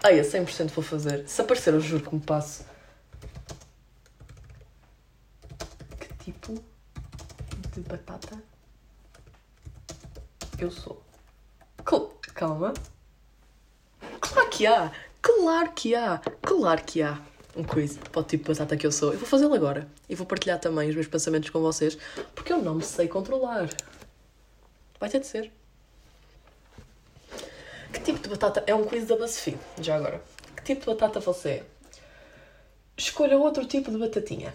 Ai, 0.04 0.20
a 0.20 0.22
100% 0.22 0.68
vou 0.68 0.84
fazer. 0.84 1.26
Se 1.26 1.40
aparecer, 1.40 1.72
eu 1.72 1.80
juro 1.80 2.04
que 2.04 2.14
me 2.14 2.20
passo. 2.20 2.66
Que 5.98 6.24
tipo 6.24 6.62
de 7.72 7.80
batata 7.80 8.42
eu 10.58 10.70
sou? 10.70 11.02
Calma. 12.34 12.74
Claro 14.20 14.50
que 14.50 14.66
há! 14.66 14.92
Claro 15.22 15.72
que 15.72 15.94
há! 15.94 16.20
Claro 16.42 16.84
que 16.84 17.00
há! 17.00 17.18
Um 17.56 17.64
quiz 17.64 17.96
para 17.96 18.20
o 18.20 18.24
tipo 18.24 18.44
de 18.44 18.50
batata 18.50 18.76
que 18.76 18.86
eu 18.86 18.92
sou. 18.92 19.14
Eu 19.14 19.18
vou 19.18 19.26
fazê-lo 19.26 19.54
agora. 19.54 19.88
E 20.06 20.14
vou 20.14 20.26
partilhar 20.26 20.60
também 20.60 20.90
os 20.90 20.94
meus 20.94 21.08
pensamentos 21.08 21.48
com 21.48 21.62
vocês, 21.62 21.96
porque 22.34 22.52
eu 22.52 22.58
não 22.58 22.74
me 22.74 22.82
sei 22.82 23.08
controlar. 23.08 23.70
Vai 25.00 25.08
ter 25.08 25.20
de 25.20 25.26
ser. 25.26 25.57
Que 27.92 28.00
tipo 28.00 28.18
de 28.20 28.28
batata? 28.28 28.62
É 28.66 28.74
um 28.74 28.84
quiz 28.84 29.06
da 29.06 29.16
BuzzFeed, 29.16 29.58
já 29.80 29.96
agora. 29.96 30.22
Que 30.56 30.62
tipo 30.62 30.80
de 30.80 30.86
batata 30.86 31.20
você 31.20 31.48
é? 31.50 31.64
Escolha 32.96 33.38
outro 33.38 33.64
tipo 33.64 33.90
de 33.90 33.98
batatinha. 33.98 34.52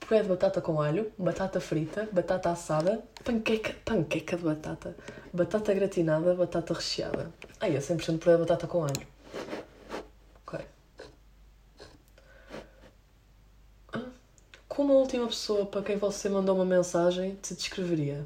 Puré 0.00 0.22
de 0.22 0.28
batata 0.28 0.60
com 0.60 0.80
alho, 0.80 1.12
batata 1.18 1.60
frita, 1.60 2.08
batata 2.12 2.50
assada, 2.50 3.02
panqueca, 3.24 3.74
panqueca 3.84 4.36
de 4.36 4.42
batata, 4.42 4.96
batata 5.32 5.74
gratinada, 5.74 6.34
batata 6.34 6.72
recheada. 6.74 7.32
Ai, 7.60 7.76
é 7.76 7.78
100% 7.78 8.18
puré 8.18 8.34
de 8.36 8.40
batata 8.40 8.66
com 8.66 8.84
alho. 8.84 9.06
Ok. 10.46 10.60
Ah, 13.92 14.02
Como 14.68 14.92
a 14.92 14.96
última 14.96 15.26
pessoa 15.26 15.66
para 15.66 15.82
quem 15.82 15.96
você 15.96 16.28
mandou 16.28 16.54
uma 16.54 16.64
mensagem 16.64 17.34
te 17.42 17.54
descreveria? 17.54 18.24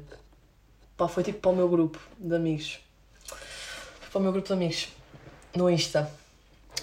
Pá, 0.95 1.07
foi 1.07 1.23
tipo 1.23 1.39
para 1.39 1.51
o 1.51 1.55
meu 1.55 1.67
grupo 1.67 1.99
de 2.19 2.35
amigos. 2.35 2.79
Para 4.13 4.19
o 4.19 4.21
meu 4.21 4.31
grupo 4.31 4.45
de 4.45 4.53
amigos. 4.53 4.89
No 5.55 5.67
Insta. 5.67 6.07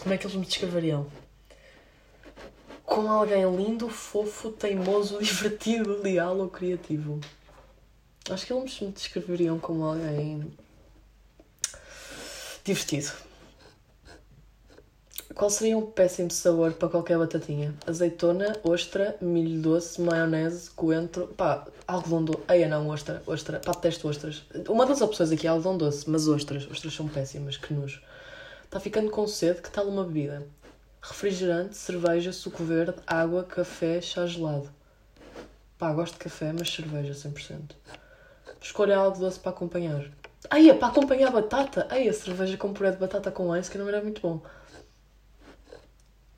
Como 0.01 0.13
é 0.13 0.19
que 0.19 0.27
eles 0.27 0.35
me 0.35 0.45
descreveriam? 0.45 1.07
Como 2.85 3.07
alguém 3.07 3.45
lindo, 3.57 3.89
fofo, 3.89 4.51
teimoso, 4.51 5.17
divertido, 5.23 6.03
leal 6.03 6.37
ou 6.39 6.49
criativo. 6.49 7.21
Acho 8.29 8.47
que 8.47 8.53
eles 8.53 8.81
me 8.81 8.91
descreveriam 8.91 9.61
como 9.61 9.85
alguém 9.85 10.53
divertido. 12.65 13.13
Qual 15.35 15.49
seria 15.49 15.79
um 15.79 15.87
péssimo 15.87 16.31
sabor 16.31 16.73
para 16.73 16.89
qualquer 16.89 17.17
batatinha? 17.17 17.73
Azeitona, 17.87 18.57
ostra, 18.65 19.17
milho 19.21 19.63
doce, 19.63 20.01
maionese, 20.01 20.71
coentro. 20.71 21.29
Pá, 21.29 21.67
algodão 21.87 22.25
doce. 22.25 22.41
Ai, 22.49 22.67
não, 22.67 22.89
ostra, 22.89 23.23
ostra. 23.27 23.61
Pá, 23.61 23.73
detesto 23.73 24.09
ostras. 24.09 24.45
Uma 24.69 24.85
das 24.85 25.01
opções 25.01 25.31
aqui 25.31 25.47
é 25.47 25.51
algodão 25.51 25.79
doce, 25.79 26.11
mas 26.11 26.27
ostras. 26.27 26.69
Ostras 26.71 26.95
são 26.95 27.07
péssimas, 27.09 27.57
que 27.57 27.73
nojo. 27.73 28.03
Está 28.65 28.81
ficando 28.81 29.11
com 29.11 29.27
sede, 29.27 29.63
que 29.63 29.71
tal 29.71 29.87
uma 29.87 30.05
bebida? 30.05 30.47
Refrigerante, 31.01 31.77
cerveja, 31.77 32.33
suco 32.33 32.65
verde, 32.65 33.01
água, 33.07 33.45
café, 33.45 34.01
chá 34.01 34.27
gelado. 34.27 34.69
Pá, 35.79 35.93
gosto 35.93 36.15
de 36.15 36.19
café, 36.19 36.53
mas 36.53 36.69
cerveja 36.69 37.15
100%. 37.15 37.71
Escolha 38.61 38.99
algo 38.99 39.19
doce 39.19 39.39
para 39.39 39.53
acompanhar. 39.53 40.11
Ai, 40.51 40.69
é 40.69 40.75
para 40.75 40.89
acompanhar 40.89 41.29
a 41.29 41.31
batata. 41.31 41.87
Ai, 41.89 42.09
a 42.09 42.13
cerveja 42.13 42.57
com 42.57 42.73
puré 42.73 42.91
de 42.91 42.99
batata 42.99 43.31
com 43.31 43.57
ice, 43.57 43.71
que 43.71 43.79
não 43.79 43.89
era 43.89 44.03
muito 44.03 44.21
bom. 44.21 44.43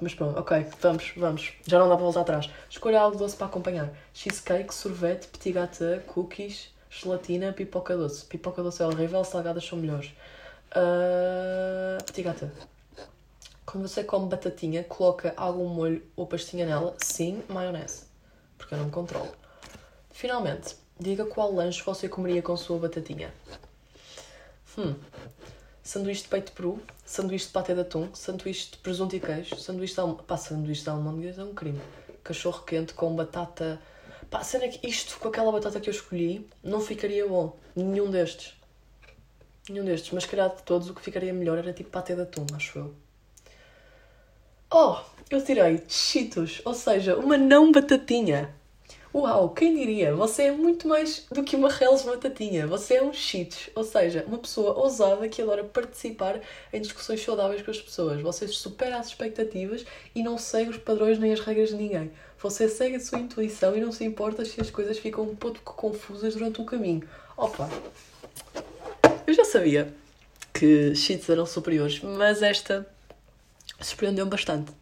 Mas 0.03 0.17
pronto, 0.17 0.37
ok, 0.37 0.67
vamos, 0.81 1.13
vamos. 1.17 1.53
Já 1.65 1.79
não 1.79 1.89
dá 1.89 1.95
para 1.95 2.03
voltar 2.03 2.23
atrás. 2.23 2.51
Escolha 2.69 3.01
algo 3.01 3.17
doce 3.17 3.37
para 3.37 3.47
acompanhar. 3.47 3.89
Cheesecake, 4.13 4.75
sorvete, 4.75 5.29
petit 5.29 5.53
gâteau, 5.53 6.01
cookies, 6.09 6.75
gelatina, 6.91 7.53
pipoca 7.53 7.97
doce. 7.97 8.25
Pipoca 8.25 8.65
doce 8.65 8.83
é 8.83 8.87
horrível, 8.87 9.23
salgadas 9.23 9.65
são 9.65 9.79
melhores. 9.79 10.13
Uh, 10.73 12.03
petit 12.05 12.25
gâteau. 12.25 12.51
Quando 13.65 13.87
você 13.87 14.03
come 14.03 14.29
batatinha, 14.29 14.83
coloca 14.83 15.33
algum 15.37 15.69
molho 15.69 16.03
ou 16.17 16.27
pastinha 16.27 16.67
nela? 16.67 16.97
Sim, 16.99 17.41
maionese. 17.49 18.07
Porque 18.59 18.75
eu 18.75 18.79
não 18.79 18.87
me 18.87 18.91
controlo. 18.91 19.31
Finalmente, 20.11 20.75
diga 20.99 21.25
qual 21.27 21.55
lanche 21.55 21.81
você 21.85 22.09
comeria 22.09 22.43
com 22.43 22.57
sua 22.57 22.77
batatinha. 22.77 23.33
Hum. 24.77 24.97
Sanduíche 25.83 26.23
de 26.23 26.29
peito 26.29 26.47
de 26.47 26.53
peru, 26.53 26.81
sanduíche 27.05 27.47
de 27.47 27.53
patê 27.53 27.75
de 27.75 27.81
atum, 27.81 28.09
sanduíche 28.15 28.71
de 28.71 28.79
presunto 28.79 29.17
e 29.17 29.21
queijo, 29.21 29.57
sanduíche 29.57 29.95
de 29.95 30.01
almôndegas. 30.01 30.27
Pá, 30.27 30.37
sanduíche 30.37 30.83
de 30.83 30.91
almôndegas 30.91 31.39
é 31.39 31.45
um 31.45 31.53
crime. 31.53 31.81
Cachorro 32.23 32.63
quente 32.65 32.95
com 32.95 33.15
batata... 33.17 33.81
Pá, 34.31 34.45
cena 34.45 34.65
é 34.65 34.69
que 34.69 34.87
isto, 34.87 35.19
com 35.19 35.29
aquela 35.29 35.51
batata 35.51 35.81
que 35.81 35.91
eu 35.91 35.93
escolhi, 35.93 36.49
não 36.63 36.81
ficaria 36.81 37.27
bom. 37.27 37.59
Nenhum 37.75 38.11
destes. 38.11 38.55
Nenhum 39.69 39.85
destes. 39.85 40.13
Mas, 40.13 40.25
calhar, 40.25 40.55
de 40.55 40.63
todos, 40.63 40.89
o 40.89 40.95
que 40.95 41.03
ficaria 41.03 41.33
melhor 41.33 41.59
era 41.59 41.73
tipo 41.73 41.91
patê 41.91 42.15
de 42.15 42.23
atum, 42.23 42.47
acho 42.55 42.79
eu. 42.79 42.95
Oh, 44.73 44.97
eu 45.29 45.45
tirei 45.45 45.83
Cheetos, 45.89 46.63
ou 46.65 46.73
seja, 46.73 47.17
uma 47.17 47.37
não 47.37 47.71
batatinha. 47.71 48.55
Uau, 49.15 49.51
quem 49.51 49.77
diria? 49.77 50.15
Você 50.15 50.45
é 50.45 50.53
muito 50.53 50.89
mais 50.89 51.27
do 51.31 51.43
que 51.43 51.55
uma 51.55 51.69
Reles 51.69 52.01
batatinha. 52.01 52.67
Você 52.67 52.95
é 52.95 53.03
um 53.03 53.13
Cheetos, 53.13 53.69
ou 53.75 53.85
seja, 53.85 54.25
uma 54.27 54.39
pessoa 54.39 54.73
ousada 54.73 55.29
que 55.29 55.43
adora 55.43 55.63
participar 55.65 56.41
em 56.73 56.81
discussões 56.81 57.23
saudáveis 57.23 57.61
com 57.61 57.71
as 57.71 57.79
pessoas. 57.79 58.23
Você 58.23 58.49
supera 58.49 58.97
as 58.97 59.09
expectativas 59.09 59.85
e 60.15 60.23
não 60.23 60.39
segue 60.39 60.71
os 60.71 60.79
padrões 60.79 61.19
nem 61.19 61.31
as 61.31 61.41
regras 61.41 61.69
de 61.69 61.75
ninguém. 61.75 62.11
Você 62.41 62.71
segue 62.71 62.97
a 62.97 63.01
sua 63.01 63.19
intuição 63.19 63.77
e 63.77 63.81
não 63.83 63.93
se 63.93 64.03
importa 64.03 64.47
se 64.47 64.59
as 64.63 64.71
coisas 64.71 64.99
ficam 64.99 65.25
um 65.25 65.37
pouco 65.37 65.61
confusas 65.75 66.35
durante 66.35 66.63
o 66.63 66.65
caminho. 66.65 67.07
Opa! 67.37 67.69
Eu 69.27 69.35
já 69.35 69.45
sabia 69.45 69.93
que 70.55 70.95
Cheetos 70.95 71.29
eram 71.29 71.45
superiores, 71.45 72.01
mas 72.01 72.41
esta 72.41 72.89
surpreendeu-me 73.79 74.31
bastante. 74.31 74.73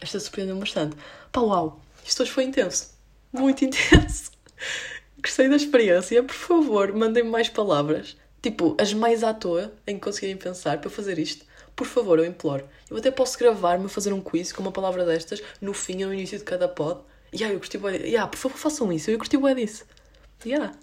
Esta 0.00 0.18
surpreendeu-me 0.18 0.62
bastante. 0.62 0.96
Pá, 1.30 1.40
uau! 1.40 1.80
Isto 2.04 2.24
hoje 2.24 2.32
foi 2.32 2.42
intenso. 2.42 2.91
Muito 3.32 3.64
intenso. 3.64 4.30
Gostei 5.22 5.48
da 5.48 5.56
experiência. 5.56 6.22
Por 6.22 6.34
favor, 6.34 6.92
mandem-me 6.92 7.30
mais 7.30 7.48
palavras. 7.48 8.16
Tipo, 8.42 8.76
as 8.78 8.92
mais 8.92 9.22
à 9.22 9.32
toa 9.32 9.72
em 9.86 9.94
que 9.94 10.00
conseguirem 10.00 10.36
pensar 10.36 10.80
para 10.80 10.90
fazer 10.90 11.18
isto. 11.18 11.44
Por 11.74 11.86
favor, 11.86 12.18
eu 12.18 12.24
imploro. 12.24 12.68
Eu 12.90 12.96
até 12.96 13.10
posso 13.10 13.38
gravar-me 13.38 13.86
a 13.86 13.88
fazer 13.88 14.12
um 14.12 14.20
quiz 14.20 14.52
com 14.52 14.62
uma 14.62 14.72
palavra 14.72 15.04
destas 15.04 15.42
no 15.60 15.72
fim 15.72 16.02
ou 16.02 16.08
no 16.08 16.14
início 16.14 16.38
de 16.38 16.44
cada 16.44 16.68
pod. 16.68 17.00
E 17.32 17.36
yeah, 17.36 17.54
eu 17.54 17.58
gostei 17.58 17.80
bué. 17.80 17.96
Yeah, 17.96 18.26
por 18.26 18.36
favor, 18.36 18.58
façam 18.58 18.92
isso. 18.92 19.10
Eu 19.10 19.18
gostei 19.18 19.38
bué 19.38 19.54
disso. 19.54 19.84
Yeah. 20.44 20.74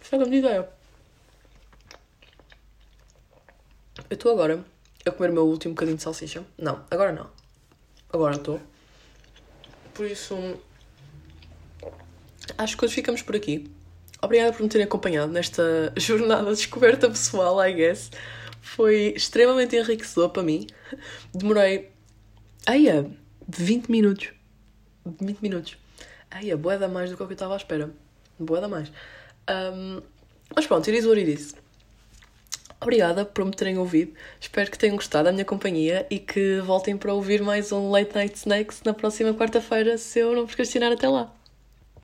Isso 0.00 0.14
é 0.14 0.16
a 0.16 0.18
grande 0.18 0.36
ideia. 0.36 0.68
Eu 4.08 4.14
estou 4.14 4.32
agora 4.32 4.64
a 5.04 5.10
comer 5.10 5.30
o 5.30 5.34
meu 5.34 5.46
último 5.46 5.74
bocadinho 5.74 5.96
de 5.96 6.02
salsicha. 6.02 6.44
Não, 6.56 6.82
agora 6.90 7.12
não. 7.12 7.28
Agora 8.10 8.36
estou. 8.36 8.60
Por 9.98 10.06
isso. 10.06 10.36
Acho 12.56 12.78
que 12.78 12.84
hoje 12.84 12.94
ficamos 12.94 13.20
por 13.20 13.34
aqui. 13.34 13.68
obrigada 14.22 14.52
por 14.52 14.62
me 14.62 14.68
terem 14.68 14.86
acompanhado 14.86 15.32
nesta 15.32 15.92
jornada 15.98 16.44
de 16.44 16.56
descoberta 16.56 17.08
pessoal, 17.08 17.60
I 17.60 17.72
guess. 17.72 18.08
Foi 18.62 19.12
extremamente 19.16 19.74
enriquecedor 19.74 20.30
para 20.30 20.44
mim. 20.44 20.68
Demorei. 21.34 21.90
Eia, 22.68 23.10
20 23.48 23.90
minutos. 23.90 24.30
20 25.04 25.40
minutos. 25.40 25.76
Eia, 26.30 26.56
boeda 26.56 26.86
mais 26.86 27.10
do 27.10 27.16
que 27.16 27.22
eu 27.24 27.32
estava 27.32 27.54
à 27.54 27.56
espera. 27.56 27.90
Boeda 28.38 28.68
mais. 28.68 28.92
Um, 29.50 30.00
mas 30.54 30.64
pronto, 30.64 30.88
it 30.88 30.96
is 30.96 31.06
what 31.06 31.20
it 31.20 31.28
is. 31.28 31.56
Obrigada 32.80 33.24
por 33.24 33.44
me 33.44 33.50
terem 33.50 33.76
ouvido. 33.76 34.14
Espero 34.40 34.70
que 34.70 34.78
tenham 34.78 34.96
gostado 34.96 35.24
da 35.24 35.32
minha 35.32 35.44
companhia 35.44 36.06
e 36.08 36.18
que 36.18 36.60
voltem 36.60 36.96
para 36.96 37.12
ouvir 37.12 37.42
mais 37.42 37.72
um 37.72 37.90
Late 37.90 38.14
Night 38.14 38.36
Snacks 38.36 38.82
na 38.84 38.94
próxima 38.94 39.34
quarta-feira, 39.34 39.98
se 39.98 40.20
eu 40.20 40.34
não 40.34 40.46
procrastinar 40.46 40.92
até 40.92 41.08
lá. 41.08 41.37